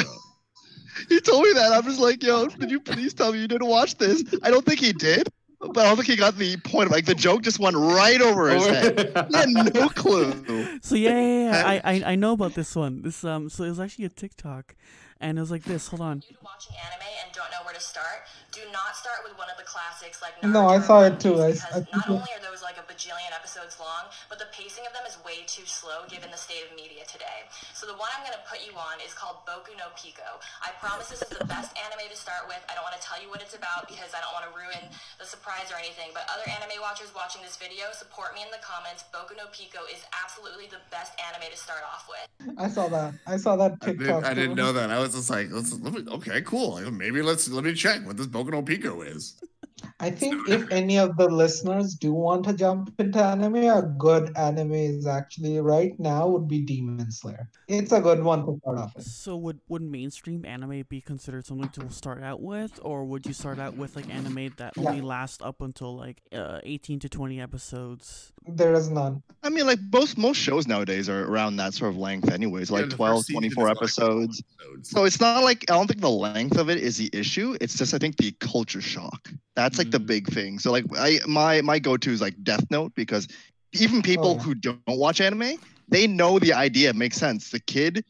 he 1.10 1.20
told 1.20 1.44
me 1.44 1.54
that. 1.54 1.72
I'm 1.74 1.84
just 1.84 2.00
like, 2.00 2.24
yo, 2.24 2.48
did 2.48 2.72
you 2.72 2.80
please 2.80 3.14
tell 3.14 3.34
me 3.34 3.40
you 3.40 3.48
didn't 3.48 3.68
watch 3.68 3.96
this? 3.98 4.24
I 4.44 4.50
don't 4.52 4.66
think 4.66 4.80
he 4.80 4.94
did, 4.94 5.28
but 5.60 5.78
I 5.78 5.84
don't 5.86 5.96
think 5.96 6.08
he 6.08 6.16
got 6.16 6.36
the 6.38 6.58
point. 6.58 6.92
Like 6.92 7.06
the 7.06 7.16
joke 7.16 7.42
just 7.42 7.60
went 7.60 7.76
right 7.76 8.22
over 8.22 8.50
his 8.50 8.66
head. 8.66 9.28
He 9.32 9.38
had 9.38 9.50
no 9.74 9.90
clue. 9.90 10.80
So 10.82 10.96
yeah, 10.96 11.20
yeah, 11.20 11.52
yeah. 11.52 11.64
I, 11.66 11.82
I 11.84 12.04
I 12.14 12.16
know 12.16 12.34
about 12.34 12.54
this 12.54 12.76
one. 12.76 13.02
This 13.02 13.24
um, 13.24 13.50
so 13.50 13.64
it 13.64 13.70
was 13.70 13.80
actually 13.80 14.06
a 14.06 14.10
TikTok, 14.10 14.76
and 15.20 15.38
it 15.38 15.42
was 15.42 15.52
like 15.52 15.64
this. 15.64 15.88
Hold 15.90 16.02
on. 16.02 16.24
You're 16.30 16.40
watching 16.44 16.76
anime 16.78 17.08
and 17.24 17.34
don't 17.34 17.52
know 17.52 17.64
where 17.64 17.74
to 17.74 17.82
start, 17.82 18.28
do 18.52 18.62
not 18.72 18.96
start 18.96 19.20
with 19.28 19.38
one 19.38 19.50
of 19.52 19.58
the 19.58 19.68
classics 19.68 20.22
like 20.24 20.36
No, 20.44 20.68
I 20.68 20.80
saw 20.80 21.04
it 21.04 21.20
too. 21.20 21.36
Piece 21.36 21.64
I- 21.64 21.78
I 21.78 21.80
because 21.84 21.92
not 21.92 22.10
only 22.10 22.32
are 22.36 22.44
those 22.44 22.64
like 22.64 22.80
a 22.80 22.86
bajillion 22.88 23.32
episodes 23.36 23.76
long, 23.80 24.08
but 24.32 24.40
the 24.40 24.48
pacing 24.56 24.88
of 24.88 24.94
them 24.96 25.04
is 25.08 25.20
way 25.28 25.44
too 25.48 25.66
slow 25.68 26.08
given 26.08 26.32
the 26.32 26.40
state 26.40 26.64
of 26.64 26.72
media 26.76 27.04
today. 27.08 27.46
So 27.76 27.86
the 27.86 27.96
one 28.00 28.10
I'm 28.16 28.24
gonna 28.24 28.42
put 28.48 28.64
you 28.66 28.74
on 28.80 29.00
is 29.04 29.14
called 29.14 29.44
Boku 29.48 29.76
no 29.78 29.92
Pico. 30.00 30.40
I 30.64 30.72
promise 30.80 31.08
this 31.12 31.22
is 31.22 31.32
the 31.36 31.44
best 31.46 31.76
anime 31.76 32.08
to 32.08 32.16
start 32.18 32.48
with. 32.48 32.64
I 32.72 32.76
don't 32.76 32.84
want 32.88 32.96
to 32.96 33.04
tell 33.04 33.20
you 33.22 33.28
what 33.30 33.44
it's 33.44 33.54
about 33.56 33.88
because 33.92 34.16
I 34.16 34.24
don't 34.24 34.32
want 34.32 34.48
to 34.48 34.54
ruin 34.56 34.84
the 35.20 35.26
surprise 35.28 35.45
or 35.46 35.78
anything. 35.78 36.10
But 36.14 36.24
other 36.34 36.50
anime 36.50 36.82
watchers 36.82 37.14
watching 37.16 37.42
this 37.42 37.56
video, 37.56 37.86
support 37.94 38.34
me 38.34 38.42
in 38.42 38.50
the 38.52 38.62
comments. 38.66 39.06
Boku 39.14 39.38
no 39.38 39.46
Pico 39.52 39.80
is 39.94 40.04
absolutely 40.24 40.66
the 40.68 40.82
best 40.92 41.14
anime 41.22 41.50
to 41.52 41.58
start 41.58 41.82
off 41.86 42.10
with. 42.10 42.58
I 42.58 42.68
saw 42.68 42.88
that. 42.90 43.14
I 43.28 43.38
saw 43.38 43.56
that 43.56 43.78
I, 43.82 43.94
did, 43.94 44.10
I 44.10 44.34
didn't 44.34 44.56
know 44.56 44.74
that. 44.74 44.90
I 44.90 45.00
was 45.00 45.14
just 45.14 45.30
like, 45.30 45.48
let's, 45.52 45.74
let 45.80 45.94
me, 45.94 46.04
okay, 46.12 46.42
cool. 46.42 46.80
Maybe 46.92 47.22
let's 47.22 47.48
let 47.50 47.64
me 47.64 47.74
check 47.74 48.06
what 48.06 48.18
this 48.18 48.28
Boku 48.28 48.52
no 48.52 48.62
Pico 48.62 49.02
is. 49.02 49.40
I 50.00 50.10
think 50.10 50.48
if 50.48 50.72
any 50.72 50.98
of 50.98 51.18
the 51.18 51.28
listeners 51.28 51.96
do 51.96 52.14
want 52.14 52.46
to 52.46 52.54
jump 52.54 52.94
into 52.98 53.22
anime, 53.22 53.56
a 53.56 53.82
good 53.98 54.32
anime 54.38 54.74
is 54.74 55.06
actually 55.06 55.60
right 55.60 55.98
now 56.00 56.28
would 56.28 56.48
be 56.48 56.62
Demon 56.62 57.12
Slayer. 57.12 57.50
It's 57.68 57.92
a 57.92 58.00
good 58.00 58.24
one 58.24 58.46
to 58.46 58.58
start 58.62 58.78
off 58.78 58.96
with. 58.96 59.06
So 59.06 59.36
would 59.38 59.60
would 59.68 59.82
mainstream 59.82 60.46
anime 60.46 60.84
be 60.88 61.02
considered 61.02 61.46
something 61.46 61.70
to 61.70 61.90
start 61.92 62.24
out 62.24 62.42
with, 62.42 62.80
or 62.84 63.04
would 63.06 63.26
you 63.26 63.34
start 63.34 63.60
out 63.60 63.76
with 63.76 63.96
like 63.96 64.10
anime 64.10 64.54
that 64.58 64.74
Yeah. 64.78 64.90
only 64.90 65.02
lasts 65.02 65.40
up 65.44 65.62
until 65.62 65.96
like 65.96 66.22
uh, 66.32 66.60
eighteen 66.64 67.00
to 67.00 67.10
twenty 67.10 67.42
episodes? 67.42 68.32
There 68.48 68.74
is 68.74 68.90
none. 68.90 69.24
I 69.44 69.50
mean, 69.50 69.66
like 69.66 69.80
most 69.92 70.18
most 70.18 70.38
shows 70.38 70.68
nowadays 70.68 71.10
are 71.10 71.26
around 71.26 71.58
that 71.58 71.74
sort 71.74 71.92
of 71.92 71.98
length, 71.98 72.32
anyways, 72.32 72.72
like 72.72 72.90
the 72.90 72.96
12, 72.96 73.16
first 73.18 73.28
season 73.28 73.42
24 73.42 73.64
like 73.68 73.78
episodes. 73.78 74.44
episodes. 74.62 74.90
So 74.90 75.04
it's 75.06 75.20
not 75.20 75.44
like 75.44 75.66
I 75.70 75.74
don't 75.74 75.88
think 75.88 76.02
the 76.02 76.10
length 76.10 76.58
of 76.58 76.70
it 76.70 76.78
is 76.78 76.98
the 76.98 77.10
issue. 77.12 77.58
It's 77.60 77.78
just 77.78 77.94
I 77.94 77.98
think 77.98 78.18
the 78.18 78.32
culture 78.40 78.82
shock. 78.82 79.30
That's 79.66 79.86
like 79.86 79.96
the 79.96 80.06
Mm. 80.06 80.10
big 80.16 80.34
thing. 80.34 80.60
So 80.60 80.72
like 80.82 80.86
I 80.98 81.22
my 81.28 81.62
my 81.62 81.90
go 81.90 82.08
to 82.08 82.26
is 82.26 82.32
like 82.36 82.44
Death 82.56 82.80
Note 82.82 83.06
because 83.06 83.28
even 83.74 84.14
people 84.14 84.40
yeah. 84.40 84.56
who 84.56 84.56
don't 84.56 84.98
watch 85.00 85.22
anime, 85.22 85.58
they 85.90 86.08
know 86.08 86.40
the 86.40 86.54
idea 86.54 86.94
makes 86.94 87.18
sense. 87.18 87.62
The 87.62 87.74
kid, 87.76 88.06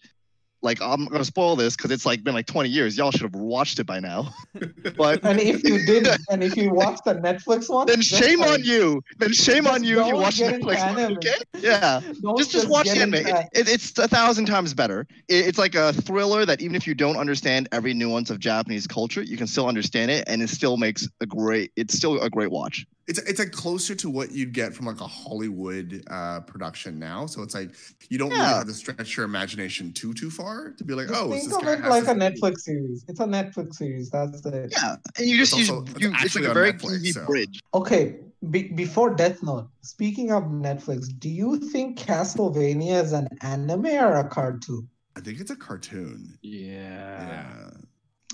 like 0.61 0.81
I'm 0.81 1.05
gonna 1.05 1.25
spoil 1.25 1.55
this 1.55 1.75
because 1.75 1.91
it's 1.91 2.05
like 2.05 2.23
been 2.23 2.33
like 2.33 2.47
20 2.47 2.69
years. 2.69 2.97
Y'all 2.97 3.11
should 3.11 3.21
have 3.21 3.35
watched 3.35 3.79
it 3.79 3.85
by 3.85 3.99
now. 3.99 4.33
but 4.97 5.23
And 5.23 5.39
if 5.39 5.63
you 5.63 5.85
did, 5.85 6.07
and 6.29 6.43
if 6.43 6.57
you 6.57 6.71
watched 6.71 7.05
the 7.05 7.15
Netflix 7.15 7.69
one, 7.69 7.87
then 7.87 8.01
just 8.01 8.21
shame 8.21 8.41
on 8.41 8.63
you. 8.63 9.01
Then 9.17 9.33
shame 9.33 9.67
on 9.67 9.83
you 9.83 9.99
if 10.01 10.07
you 10.07 10.13
don't 10.13 10.21
watch 10.21 10.39
Netflix. 10.39 10.87
one, 10.87 10.99
anime. 10.99 11.17
Okay? 11.17 11.35
Yeah. 11.59 12.01
don't 12.21 12.37
just 12.37 12.51
just 12.51 12.69
watch 12.69 12.85
the 12.85 12.97
anime. 12.97 13.15
It, 13.15 13.27
it, 13.53 13.69
it's 13.69 13.97
a 13.97 14.07
thousand 14.07 14.45
times 14.45 14.73
better. 14.73 15.07
It, 15.27 15.47
it's 15.47 15.57
like 15.57 15.75
a 15.75 15.93
thriller 15.93 16.45
that 16.45 16.61
even 16.61 16.75
if 16.75 16.87
you 16.87 16.95
don't 16.95 17.17
understand 17.17 17.69
every 17.71 17.93
nuance 17.93 18.29
of 18.29 18.39
Japanese 18.39 18.87
culture, 18.87 19.21
you 19.21 19.37
can 19.37 19.47
still 19.47 19.67
understand 19.67 20.11
it, 20.11 20.23
and 20.27 20.41
it 20.41 20.49
still 20.49 20.77
makes 20.77 21.07
a 21.21 21.25
great. 21.25 21.71
It's 21.75 21.95
still 21.95 22.19
a 22.21 22.29
great 22.29 22.51
watch. 22.51 22.85
It's 23.07 23.19
it's 23.19 23.37
like 23.39 23.51
closer 23.51 23.93
to 23.95 24.09
what 24.09 24.31
you'd 24.31 24.51
get 24.53 24.73
from 24.73 24.85
like 24.87 24.99
a 24.99 25.07
Hollywood 25.07 26.03
uh, 26.09 26.39
production 26.41 26.97
now. 26.99 27.25
So 27.27 27.43
it's 27.43 27.53
like 27.53 27.71
you 28.09 28.17
don't 28.17 28.29
really 28.31 28.41
have 28.41 28.65
to 28.67 28.73
stretch 28.73 29.15
your 29.15 29.25
imagination 29.25 29.93
too 29.93 30.13
too 30.13 30.29
far 30.31 30.71
to 30.71 30.83
be 30.83 30.93
like, 30.95 31.07
Just 31.07 31.21
oh, 31.21 31.29
think 31.31 31.43
this 31.45 31.55
of 31.55 31.67
it 31.67 31.81
like 31.87 32.03
a 32.07 32.13
this- 32.13 32.39
Netflix 32.41 32.59
series. 32.61 33.05
It's 33.07 33.19
a 33.19 33.25
Netflix 33.25 33.75
series. 33.75 34.09
That's 34.09 34.43
it. 34.45 34.71
Yeah, 34.71 34.95
and 35.17 35.27
you 35.27 35.37
just 35.37 35.53
It's 35.53 35.59
use 35.61 35.69
also- 35.69 35.83
it's 35.91 36.01
you, 36.01 36.09
it's 36.11 36.23
actually 36.23 36.41
like 36.43 36.51
a 36.51 36.53
very 36.53 36.73
Netflix, 36.73 36.91
easy 36.95 37.11
so- 37.11 37.25
bridge. 37.25 37.59
Okay, 37.73 38.15
be- 38.49 38.69
before 38.69 39.13
Death 39.13 39.43
Note, 39.43 39.69
speaking 39.81 40.31
of 40.31 40.43
Netflix, 40.45 41.07
do 41.19 41.29
you 41.29 41.57
think 41.59 41.99
Castlevania 41.99 43.03
is 43.03 43.11
an 43.13 43.27
anime 43.41 43.85
or 43.85 44.15
a 44.15 44.27
cartoon? 44.27 44.89
I 45.15 45.21
think 45.21 45.39
it's 45.39 45.51
a 45.51 45.55
cartoon. 45.55 46.37
yeah. 46.41 46.65
Yeah. 47.27 47.69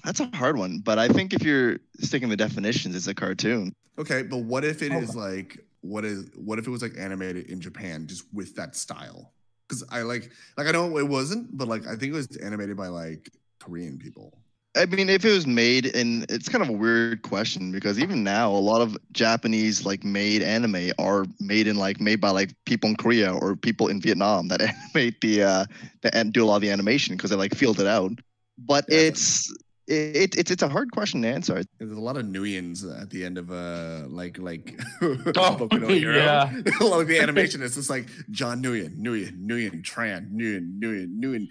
That's 0.03 0.19
a 0.19 0.25
hard 0.35 0.57
one, 0.57 0.79
but 0.79 0.97
I 0.97 1.07
think 1.09 1.31
if 1.31 1.43
you're 1.43 1.77
sticking 1.99 2.29
the 2.29 2.35
definitions, 2.37 2.95
it's 2.95 3.05
a 3.05 3.13
cartoon. 3.13 3.75
Okay, 3.97 4.23
but 4.23 4.37
what 4.37 4.63
if 4.63 4.81
it 4.81 4.91
is 4.93 5.15
Okay. 5.15 5.19
like 5.19 5.59
what 5.81 6.05
is 6.05 6.29
what 6.35 6.59
if 6.59 6.67
it 6.67 6.69
was 6.69 6.81
like 6.81 6.97
animated 6.97 7.49
in 7.49 7.59
Japan 7.59 8.07
just 8.07 8.25
with 8.33 8.55
that 8.55 8.75
style? 8.75 9.33
Because 9.67 9.83
I 9.89 10.01
like 10.01 10.31
like 10.57 10.67
I 10.67 10.71
know 10.71 10.97
it 10.97 11.07
wasn't, 11.07 11.55
but 11.57 11.67
like 11.67 11.85
I 11.87 11.95
think 11.95 12.13
it 12.13 12.13
was 12.13 12.27
animated 12.37 12.77
by 12.77 12.87
like 12.87 13.29
Korean 13.59 13.97
people. 13.97 14.33
I 14.77 14.85
mean, 14.85 15.09
if 15.09 15.25
it 15.25 15.31
was 15.31 15.45
made, 15.45 15.93
and 15.93 16.25
it's 16.31 16.47
kind 16.47 16.61
of 16.63 16.69
a 16.69 16.73
weird 16.73 17.23
question 17.23 17.73
because 17.73 17.99
even 17.99 18.23
now, 18.23 18.51
a 18.51 18.55
lot 18.55 18.79
of 18.81 18.97
Japanese 19.11 19.85
like 19.85 20.05
made 20.05 20.41
anime 20.41 20.91
are 20.97 21.25
made 21.41 21.67
in 21.67 21.75
like 21.75 21.99
made 21.99 22.21
by 22.21 22.29
like 22.29 22.51
people 22.65 22.89
in 22.89 22.95
Korea 22.95 23.33
or 23.33 23.57
people 23.57 23.89
in 23.89 23.99
Vietnam 23.99 24.47
that 24.47 24.61
animate 24.95 25.19
the 25.19 25.43
uh 25.43 25.65
that 26.03 26.15
and 26.15 26.31
do 26.31 26.43
a 26.43 26.45
lot 26.45 26.55
of 26.55 26.61
the 26.61 26.69
animation 26.71 27.17
because 27.17 27.31
they 27.31 27.35
like 27.35 27.53
field 27.53 27.81
it 27.81 27.87
out. 27.87 28.11
But 28.57 28.85
Yeah, 28.87 28.99
it's 29.09 29.53
it, 29.91 30.35
it's 30.37 30.51
it's 30.51 30.63
a 30.63 30.69
hard 30.69 30.91
question 30.91 31.21
to 31.23 31.27
answer. 31.27 31.63
There's 31.77 31.91
a 31.91 31.99
lot 31.99 32.17
of 32.17 32.25
Nguyens 32.25 32.85
at 33.01 33.09
the 33.09 33.23
end 33.25 33.37
of 33.37 33.51
uh 33.51 34.05
like 34.07 34.37
like 34.37 34.79
Oh, 35.01 35.57
Boku 35.59 35.81
no 35.81 35.87
Hero. 35.87 36.15
yeah. 36.17 36.51
like 36.79 37.07
the 37.07 37.19
animation 37.19 37.61
is 37.61 37.75
just 37.75 37.89
like 37.89 38.07
John 38.29 38.63
Nguyen, 38.63 38.97
Nguyen, 38.99 39.45
Nguyen, 39.45 39.83
Tran, 39.83 40.31
Nguyen, 40.31 40.79
Nguyen, 40.79 41.19
Nguyen, 41.19 41.47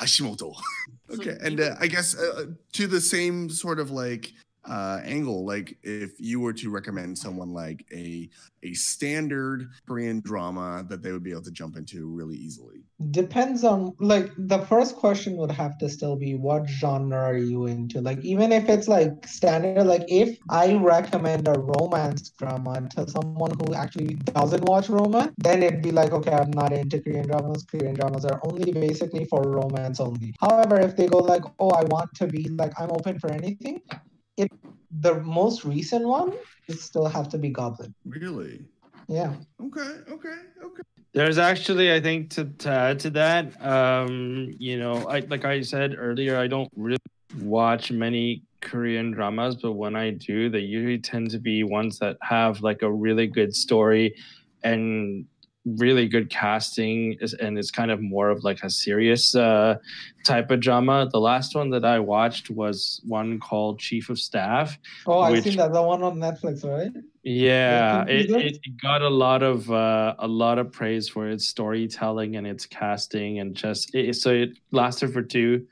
Hashimoto. 0.00 0.54
okay, 1.14 1.36
and 1.42 1.60
uh, 1.60 1.76
I 1.80 1.86
guess 1.86 2.16
uh, 2.16 2.46
to 2.72 2.86
the 2.86 3.00
same 3.00 3.50
sort 3.50 3.78
of 3.78 3.90
like 3.90 4.32
uh 4.64 5.00
angle, 5.04 5.44
like 5.44 5.76
if 5.82 6.12
you 6.18 6.40
were 6.40 6.52
to 6.52 6.70
recommend 6.70 7.18
someone 7.18 7.52
like 7.52 7.84
a 7.92 8.28
a 8.62 8.72
standard 8.74 9.70
Korean 9.86 10.20
drama 10.20 10.84
that 10.88 11.02
they 11.02 11.12
would 11.12 11.22
be 11.22 11.32
able 11.32 11.42
to 11.42 11.50
jump 11.50 11.76
into 11.76 12.06
really 12.06 12.36
easily. 12.36 12.84
Depends 13.10 13.64
on 13.64 13.94
like 13.98 14.30
the 14.38 14.60
first 14.66 14.96
question 14.96 15.36
would 15.36 15.50
have 15.50 15.78
to 15.78 15.88
still 15.88 16.14
be 16.16 16.34
what 16.34 16.68
genre 16.68 17.18
are 17.18 17.36
you 17.36 17.66
into? 17.66 18.00
Like 18.00 18.24
even 18.24 18.52
if 18.52 18.68
it's 18.68 18.86
like 18.86 19.26
standard, 19.26 19.84
like 19.84 20.04
if 20.08 20.38
I 20.48 20.74
recommend 20.76 21.48
a 21.48 21.58
romance 21.58 22.30
drama 22.30 22.88
to 22.94 23.08
someone 23.08 23.52
who 23.58 23.74
actually 23.74 24.14
doesn't 24.14 24.64
watch 24.64 24.88
romance, 24.88 25.32
then 25.38 25.62
it'd 25.62 25.82
be 25.82 25.90
like, 25.90 26.12
okay, 26.12 26.32
I'm 26.32 26.52
not 26.52 26.72
into 26.72 27.00
Korean 27.00 27.26
dramas. 27.26 27.64
Korean 27.64 27.94
dramas 27.94 28.24
are 28.24 28.40
only 28.44 28.72
basically 28.72 29.24
for 29.24 29.42
romance 29.42 29.98
only. 29.98 30.34
However, 30.40 30.78
if 30.80 30.96
they 30.96 31.08
go 31.08 31.18
like, 31.18 31.42
oh, 31.58 31.70
I 31.70 31.82
want 31.84 32.14
to 32.16 32.26
be 32.26 32.48
like, 32.50 32.72
I'm 32.78 32.90
open 32.92 33.18
for 33.18 33.32
anything, 33.32 33.80
it 34.36 34.50
the 35.00 35.20
most 35.20 35.64
recent 35.64 36.06
one 36.06 36.32
it 36.68 36.78
still 36.78 37.06
have 37.06 37.28
to 37.30 37.38
be 37.38 37.50
Goblin. 37.50 37.94
Really? 38.04 38.64
Yeah. 39.08 39.34
Okay, 39.60 39.80
okay, 40.08 40.36
okay. 40.64 40.82
There's 41.12 41.38
actually, 41.38 41.92
I 41.92 42.00
think, 42.00 42.30
to, 42.30 42.44
to 42.44 42.70
add 42.70 43.00
to 43.00 43.10
that, 43.10 43.64
um, 43.64 44.54
you 44.58 44.78
know, 44.78 45.06
I 45.08 45.20
like 45.20 45.44
I 45.44 45.60
said 45.60 45.94
earlier, 45.98 46.38
I 46.38 46.46
don't 46.46 46.70
really 46.76 46.98
watch 47.40 47.90
many 47.90 48.42
Korean 48.60 49.10
dramas, 49.10 49.56
but 49.56 49.72
when 49.72 49.96
I 49.96 50.10
do, 50.10 50.48
they 50.48 50.60
usually 50.60 50.98
tend 50.98 51.30
to 51.30 51.38
be 51.38 51.64
ones 51.64 51.98
that 51.98 52.16
have 52.22 52.62
like 52.62 52.82
a 52.82 52.90
really 52.90 53.26
good 53.26 53.54
story 53.54 54.14
and 54.62 55.26
really 55.64 56.08
good 56.08 56.28
casting, 56.28 57.16
and 57.40 57.56
it's 57.58 57.70
kind 57.70 57.90
of 57.90 58.00
more 58.00 58.30
of 58.30 58.42
like 58.42 58.62
a 58.62 58.70
serious 58.70 59.34
uh, 59.34 59.76
type 60.24 60.50
of 60.50 60.60
drama. 60.60 61.08
The 61.12 61.20
last 61.20 61.54
one 61.54 61.70
that 61.70 61.84
I 61.84 62.00
watched 62.00 62.50
was 62.50 63.00
one 63.06 63.38
called 63.38 63.78
Chief 63.78 64.10
of 64.10 64.18
Staff. 64.18 64.76
Oh, 65.06 65.20
I've 65.20 65.32
Which- 65.32 65.44
seen 65.44 65.56
that. 65.58 65.72
The 65.72 65.82
one 65.82 66.02
on 66.02 66.16
Netflix, 66.16 66.64
right? 66.64 66.90
Yeah, 67.24 68.04
think 68.04 68.30
it, 68.30 68.56
it 68.64 68.82
got 68.82 69.00
a 69.02 69.08
lot 69.08 69.44
of 69.44 69.70
uh, 69.70 70.16
a 70.18 70.26
lot 70.26 70.58
of 70.58 70.72
praise 70.72 71.08
for 71.08 71.28
its 71.28 71.46
storytelling 71.46 72.34
and 72.34 72.46
its 72.46 72.66
casting 72.66 73.38
and 73.38 73.54
just 73.54 73.94
it, 73.94 74.16
so 74.16 74.30
it 74.30 74.58
lasted 74.72 75.12
for 75.12 75.22
two 75.22 75.64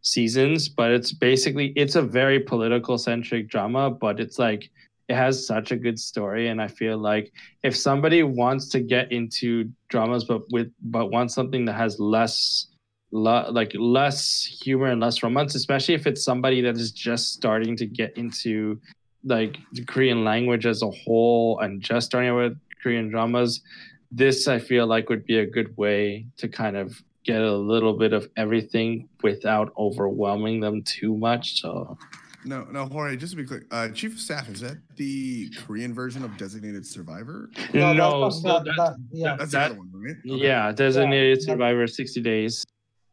seasons, 0.00 0.70
but 0.70 0.92
it's 0.92 1.12
basically 1.12 1.74
it's 1.76 1.96
a 1.96 2.02
very 2.02 2.40
political 2.40 2.96
centric 2.96 3.48
drama, 3.50 3.90
but 3.90 4.20
it's 4.20 4.38
like 4.38 4.70
it 5.08 5.14
has 5.14 5.46
such 5.46 5.70
a 5.70 5.76
good 5.76 5.98
story 5.98 6.48
and 6.48 6.60
I 6.60 6.68
feel 6.68 6.98
like 6.98 7.32
if 7.62 7.76
somebody 7.76 8.22
wants 8.22 8.68
to 8.70 8.80
get 8.80 9.12
into 9.12 9.70
dramas 9.88 10.24
but 10.24 10.42
with 10.50 10.72
but 10.82 11.10
wants 11.10 11.34
something 11.34 11.64
that 11.66 11.74
has 11.74 12.00
less 12.00 12.66
lo- 13.12 13.50
like 13.50 13.72
less 13.74 14.44
humor 14.44 14.86
and 14.86 15.00
less 15.00 15.22
romance, 15.22 15.54
especially 15.54 15.94
if 15.94 16.06
it's 16.06 16.24
somebody 16.24 16.60
that 16.60 16.76
is 16.76 16.92
just 16.92 17.32
starting 17.32 17.76
to 17.76 17.86
get 17.86 18.16
into 18.16 18.80
like 19.24 19.56
the 19.72 19.84
Korean 19.84 20.24
language 20.24 20.66
as 20.66 20.82
a 20.82 20.90
whole 20.90 21.58
and 21.60 21.82
just 21.82 22.06
starting 22.06 22.34
with 22.34 22.58
Korean 22.82 23.08
dramas, 23.08 23.62
this 24.10 24.46
I 24.48 24.58
feel 24.58 24.86
like 24.86 25.08
would 25.08 25.24
be 25.24 25.38
a 25.38 25.46
good 25.46 25.76
way 25.76 26.26
to 26.36 26.48
kind 26.48 26.76
of 26.76 27.02
get 27.24 27.42
a 27.42 27.56
little 27.56 27.94
bit 27.94 28.12
of 28.12 28.28
everything 28.36 29.08
without 29.22 29.72
overwhelming 29.76 30.60
them 30.60 30.82
too 30.82 31.16
much. 31.16 31.60
So 31.60 31.98
No, 32.46 32.64
no, 32.70 32.86
Jorge, 32.86 33.16
just 33.16 33.32
to 33.32 33.36
be 33.36 33.44
clear, 33.44 33.66
uh, 33.72 33.88
Chief 33.88 34.14
of 34.14 34.20
Staff, 34.20 34.48
is 34.48 34.60
that 34.60 34.76
the 34.96 35.50
Korean 35.50 35.92
version 35.92 36.24
of 36.24 36.36
Designated 36.36 36.86
Survivor? 36.86 37.50
no, 37.74 38.22
that's 38.22 38.40
so 38.40 38.48
not- 38.48 38.64
that- 38.64 38.74
that- 38.76 38.96
yeah, 39.10 39.36
That's 39.36 39.50
That- 39.52 39.68
the 39.68 39.74
other 39.74 39.78
one, 39.80 39.90
right? 39.92 40.16
Okay. 40.34 40.44
yeah, 40.46 40.70
designated 40.72 41.38
Yeah. 41.40 41.44
survivor 41.52 41.86
60 41.86 42.20
days. 42.22 42.64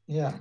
yeah. 0.07 0.33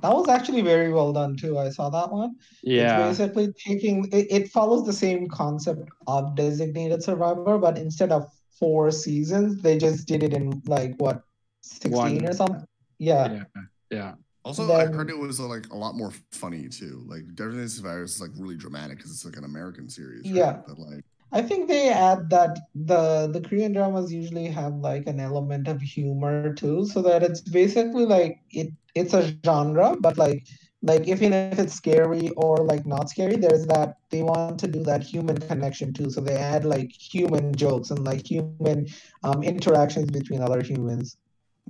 That 0.00 0.12
was 0.12 0.28
actually 0.28 0.60
very 0.60 0.92
well 0.92 1.12
done 1.14 1.36
too. 1.36 1.56
I 1.56 1.70
saw 1.70 1.88
that 1.88 2.12
one. 2.12 2.34
Yeah. 2.62 3.08
It's 3.08 3.18
basically 3.18 3.52
taking 3.66 4.06
it, 4.12 4.26
it 4.30 4.50
follows 4.50 4.84
the 4.84 4.92
same 4.92 5.28
concept 5.28 5.88
of 6.06 6.34
designated 6.34 7.02
survivor, 7.02 7.56
but 7.56 7.78
instead 7.78 8.10
of 8.12 8.26
four 8.58 8.90
seasons, 8.90 9.62
they 9.62 9.78
just 9.78 10.06
did 10.06 10.22
it 10.22 10.34
in 10.34 10.60
like 10.66 10.94
what 10.98 11.22
16 11.62 11.92
One. 11.96 12.26
or 12.28 12.32
something. 12.34 12.66
Yeah. 12.98 13.32
Yeah. 13.32 13.44
Yeah. 13.90 14.14
Also, 14.44 14.70
I 14.70 14.84
heard 14.86 15.08
it 15.08 15.16
was 15.16 15.40
uh, 15.40 15.46
like 15.46 15.70
a 15.70 15.76
lot 15.76 15.94
more 15.94 16.12
funny 16.32 16.68
too. 16.68 17.02
Like 17.06 17.34
Designated 17.34 17.70
Survivor 17.70 18.02
is 18.02 18.20
like 18.20 18.30
really 18.36 18.56
dramatic 18.56 18.98
because 18.98 19.10
it's 19.10 19.24
like 19.24 19.38
an 19.38 19.44
American 19.44 19.88
series. 19.88 20.26
right? 20.26 20.34
Yeah. 20.34 20.60
But 20.66 20.78
like, 20.78 21.02
I 21.32 21.40
think 21.40 21.66
they 21.66 21.88
add 21.88 22.28
that 22.28 22.58
the 22.74 23.30
the 23.32 23.40
Korean 23.40 23.72
dramas 23.72 24.12
usually 24.12 24.46
have 24.48 24.74
like 24.74 25.06
an 25.06 25.18
element 25.18 25.66
of 25.66 25.80
humor 25.80 26.52
too, 26.52 26.84
so 26.84 27.00
that 27.02 27.22
it's 27.22 27.40
basically 27.40 28.04
like 28.04 28.38
it 28.50 28.68
it's 28.94 29.14
a 29.14 29.34
genre, 29.46 29.96
but 29.98 30.18
like 30.18 30.46
like 30.82 31.08
even 31.08 31.32
if 31.32 31.58
it's 31.58 31.72
scary 31.72 32.28
or 32.36 32.58
like 32.58 32.84
not 32.84 33.08
scary, 33.08 33.36
there's 33.36 33.66
that 33.68 33.96
they 34.10 34.22
want 34.22 34.60
to 34.60 34.68
do 34.68 34.82
that 34.84 35.02
human 35.02 35.38
connection 35.38 35.94
too. 35.94 36.10
So 36.10 36.20
they 36.20 36.36
add 36.36 36.66
like 36.66 36.92
human 36.92 37.54
jokes 37.54 37.90
and 37.90 38.04
like 38.04 38.30
human 38.30 38.88
um 39.22 39.42
interactions 39.42 40.10
between 40.10 40.42
other 40.42 40.62
humans. 40.62 41.16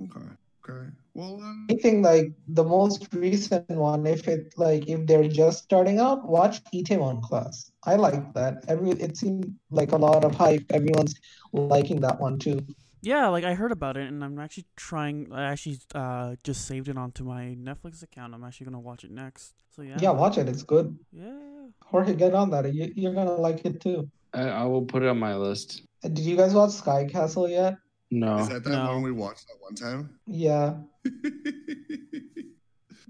okay, 0.03 0.27
okay. 0.69 0.89
Well, 1.15 1.41
um, 1.41 1.67
I 1.71 1.75
think 1.75 2.03
like 2.03 2.33
the 2.49 2.63
most 2.63 3.07
recent 3.13 3.69
one, 3.69 4.05
if 4.05 4.27
it 4.27 4.53
like 4.57 4.89
if 4.89 5.07
they're 5.07 5.29
just 5.29 5.63
starting 5.63 5.97
out, 5.97 6.27
watch 6.27 6.61
Itaewon 6.73 7.21
Class. 7.23 7.71
I 7.85 7.95
like 7.95 8.33
that. 8.33 8.65
Every 8.67 8.91
it 8.91 9.15
seemed 9.15 9.55
like 9.71 9.93
a 9.93 9.97
lot 9.97 10.25
of 10.25 10.35
hype. 10.35 10.65
Everyone's 10.71 11.15
liking 11.53 12.01
that 12.01 12.19
one 12.19 12.37
too. 12.37 12.59
Yeah, 13.01 13.29
like 13.29 13.45
I 13.45 13.53
heard 13.53 13.71
about 13.71 13.95
it, 13.95 14.09
and 14.09 14.21
I'm 14.25 14.37
actually 14.39 14.65
trying. 14.75 15.31
I 15.31 15.43
actually 15.43 15.79
uh 15.95 16.35
just 16.43 16.67
saved 16.67 16.89
it 16.89 16.97
onto 16.97 17.23
my 17.23 17.55
Netflix 17.57 18.03
account. 18.03 18.33
I'm 18.33 18.43
actually 18.43 18.65
gonna 18.65 18.81
watch 18.81 19.05
it 19.05 19.11
next. 19.11 19.53
So 19.73 19.83
yeah. 19.83 19.97
Yeah, 20.01 20.11
watch 20.11 20.37
it. 20.37 20.49
It's 20.49 20.63
good. 20.63 20.99
Yeah. 21.13 21.31
Jorge, 21.81 22.13
get 22.13 22.33
on 22.33 22.49
that. 22.49 22.73
You, 22.73 22.91
you're 22.93 23.13
gonna 23.13 23.35
like 23.35 23.63
it 23.65 23.79
too. 23.79 24.09
I, 24.33 24.49
I 24.49 24.63
will 24.65 24.83
put 24.83 25.01
it 25.01 25.07
on 25.07 25.17
my 25.17 25.35
list. 25.35 25.83
Uh, 26.03 26.09
Did 26.09 26.25
you 26.25 26.35
guys 26.35 26.53
watch 26.53 26.71
Sky 26.71 27.05
Castle 27.05 27.47
yet? 27.47 27.77
No. 28.11 28.37
is 28.39 28.49
that 28.49 28.63
that 28.63 28.69
No. 28.69 28.93
one 28.93 29.01
we 29.03 29.11
watched 29.11 29.47
that 29.47 29.57
one 29.59 29.75
time? 29.75 30.19
Yeah, 30.27 30.75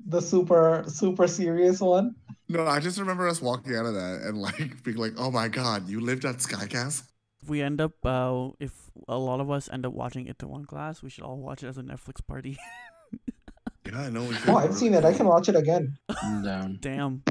the 0.07 0.21
super 0.21 0.83
super 0.87 1.27
serious 1.27 1.79
one. 1.81 2.15
no, 2.49 2.65
I 2.65 2.79
just 2.79 2.97
remember 2.99 3.27
us 3.27 3.41
walking 3.41 3.75
out 3.75 3.85
of 3.85 3.93
that 3.95 4.21
and 4.23 4.37
like 4.37 4.83
being 4.83 4.97
like, 4.97 5.13
"Oh 5.17 5.31
my 5.31 5.47
god, 5.47 5.87
you 5.89 5.99
lived 6.01 6.25
at 6.25 6.37
Skycast." 6.37 7.03
If 7.43 7.49
we 7.49 7.61
end 7.61 7.79
up, 7.81 7.93
uh, 8.05 8.49
if 8.59 8.71
a 9.07 9.17
lot 9.17 9.39
of 9.39 9.51
us 9.51 9.69
end 9.71 9.85
up 9.85 9.93
watching 9.93 10.25
Itaewon 10.27 10.65
Class, 10.65 11.03
we 11.03 11.09
should 11.09 11.23
all 11.23 11.37
watch 11.37 11.63
it 11.63 11.67
as 11.67 11.77
a 11.77 11.83
Netflix 11.83 12.25
party. 12.25 12.57
Yeah, 13.87 14.01
I 14.01 14.09
know. 14.09 14.27
Oh, 14.47 14.55
I've 14.57 14.73
seen 14.73 14.95
it. 14.95 15.05
I 15.05 15.13
can 15.13 15.27
watch 15.27 15.47
it 15.47 15.55
again. 15.55 15.95
I'm. 16.09 16.79
Damn. 16.81 17.21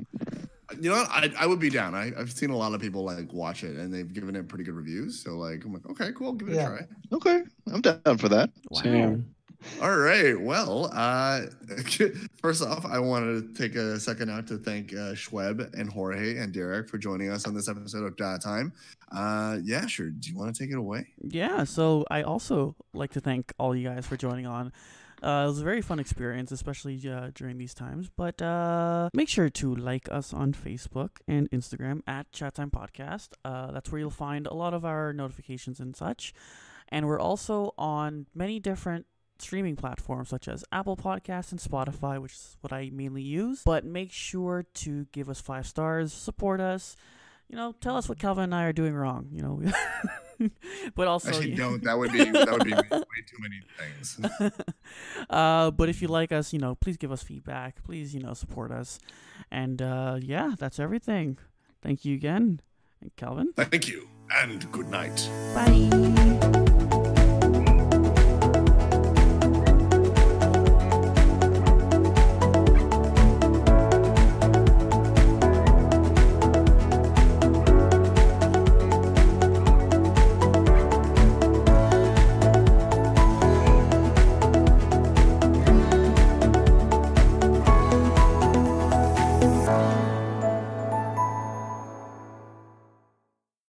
You 0.80 0.90
know 0.90 0.96
what? 0.96 1.10
I, 1.10 1.30
I 1.38 1.46
would 1.46 1.60
be 1.60 1.70
down. 1.70 1.94
I, 1.94 2.12
I've 2.18 2.32
seen 2.32 2.50
a 2.50 2.56
lot 2.56 2.74
of 2.74 2.80
people 2.80 3.04
like 3.04 3.32
watch 3.32 3.64
it 3.64 3.76
and 3.76 3.92
they've 3.92 4.12
given 4.12 4.34
it 4.36 4.48
pretty 4.48 4.64
good 4.64 4.74
reviews. 4.74 5.22
So 5.22 5.32
like, 5.36 5.64
I'm 5.64 5.72
like, 5.72 5.88
okay, 5.90 6.10
cool, 6.16 6.32
give 6.32 6.48
it 6.48 6.54
Yeah. 6.56 6.66
a 6.74 6.76
try. 6.78 6.86
Okay, 7.12 7.42
I'm 7.72 7.80
down 7.80 8.18
for 8.18 8.28
that. 8.30 8.50
Wow. 8.70 8.80
Same. 8.82 9.34
All 9.80 9.96
right. 9.96 10.38
Well, 10.38 10.90
uh, 10.92 11.42
first 12.42 12.62
off, 12.62 12.84
I 12.84 12.98
wanted 12.98 13.54
to 13.54 13.62
take 13.62 13.76
a 13.76 13.98
second 13.98 14.30
out 14.30 14.46
to 14.48 14.58
thank 14.58 14.92
uh, 14.92 15.12
Schweb 15.14 15.72
and 15.72 15.90
Jorge 15.90 16.36
and 16.36 16.52
Derek 16.52 16.88
for 16.88 16.98
joining 16.98 17.30
us 17.30 17.46
on 17.46 17.54
this 17.54 17.68
episode 17.68 18.04
of 18.04 18.16
Data 18.16 18.38
Time. 18.38 18.72
Uh, 19.10 19.58
yeah, 19.62 19.86
sure. 19.86 20.10
Do 20.10 20.28
you 20.30 20.36
want 20.36 20.54
to 20.54 20.62
take 20.62 20.70
it 20.70 20.76
away? 20.78 21.06
Yeah, 21.22 21.64
so 21.64 22.04
I 22.10 22.22
also 22.22 22.76
like 22.92 23.12
to 23.12 23.20
thank 23.20 23.52
all 23.58 23.74
you 23.74 23.88
guys 23.88 24.06
for 24.06 24.16
joining 24.18 24.46
on. 24.46 24.70
Uh, 25.24 25.44
it 25.44 25.48
was 25.48 25.60
a 25.60 25.64
very 25.64 25.80
fun 25.80 25.98
experience, 25.98 26.52
especially 26.52 27.00
uh, 27.08 27.30
during 27.34 27.56
these 27.56 27.72
times. 27.72 28.10
But 28.14 28.42
uh, 28.42 29.08
make 29.14 29.30
sure 29.30 29.48
to 29.48 29.74
like 29.74 30.06
us 30.10 30.34
on 30.34 30.52
Facebook 30.52 31.10
and 31.26 31.50
Instagram 31.50 32.02
at 32.06 32.30
Chat 32.30 32.54
Time 32.54 32.70
Podcast. 32.70 33.28
Uh, 33.42 33.72
that's 33.72 33.90
where 33.90 34.00
you'll 34.00 34.10
find 34.10 34.46
a 34.46 34.52
lot 34.52 34.74
of 34.74 34.84
our 34.84 35.14
notifications 35.14 35.80
and 35.80 35.96
such. 35.96 36.34
And 36.90 37.06
we're 37.06 37.20
also 37.20 37.72
on 37.78 38.26
many 38.34 38.60
different 38.60 39.06
streaming 39.38 39.76
platforms 39.76 40.28
such 40.28 40.46
as 40.46 40.62
Apple 40.70 40.96
Podcasts 40.96 41.50
and 41.52 41.60
Spotify, 41.60 42.20
which 42.20 42.32
is 42.32 42.56
what 42.60 42.72
I 42.72 42.90
mainly 42.92 43.22
use. 43.22 43.62
But 43.64 43.84
make 43.86 44.12
sure 44.12 44.66
to 44.74 45.06
give 45.10 45.30
us 45.30 45.40
five 45.40 45.66
stars, 45.66 46.12
support 46.12 46.60
us. 46.60 46.96
You 47.48 47.56
know, 47.56 47.74
tell 47.80 47.96
us 47.96 48.08
what 48.08 48.18
Calvin 48.18 48.44
and 48.44 48.54
I 48.54 48.64
are 48.64 48.72
doing 48.72 48.94
wrong. 48.94 49.28
You 49.32 49.42
know, 49.42 49.62
but 50.94 51.08
also 51.08 51.28
Actually, 51.28 51.54
don't. 51.54 51.82
That 51.84 51.98
would 51.98 52.12
be 52.12 52.24
that 52.30 52.50
would 52.50 52.64
be 52.64 52.74
way 52.74 53.20
too 53.26 53.38
many 53.40 53.62
things. 53.78 54.20
uh, 55.30 55.70
but 55.70 55.88
if 55.88 56.02
you 56.02 56.08
like 56.08 56.32
us, 56.32 56.52
you 56.52 56.58
know, 56.58 56.74
please 56.74 56.96
give 56.96 57.12
us 57.12 57.22
feedback. 57.22 57.82
Please, 57.84 58.14
you 58.14 58.20
know, 58.20 58.34
support 58.34 58.70
us. 58.70 58.98
And 59.50 59.80
uh, 59.80 60.18
yeah, 60.20 60.54
that's 60.58 60.78
everything. 60.78 61.38
Thank 61.82 62.04
you 62.04 62.14
again, 62.14 62.60
and 63.00 63.14
Calvin. 63.16 63.52
Thank 63.56 63.88
you 63.88 64.08
and 64.30 64.70
good 64.72 64.88
night. 64.88 65.28
Bye. 65.54 66.30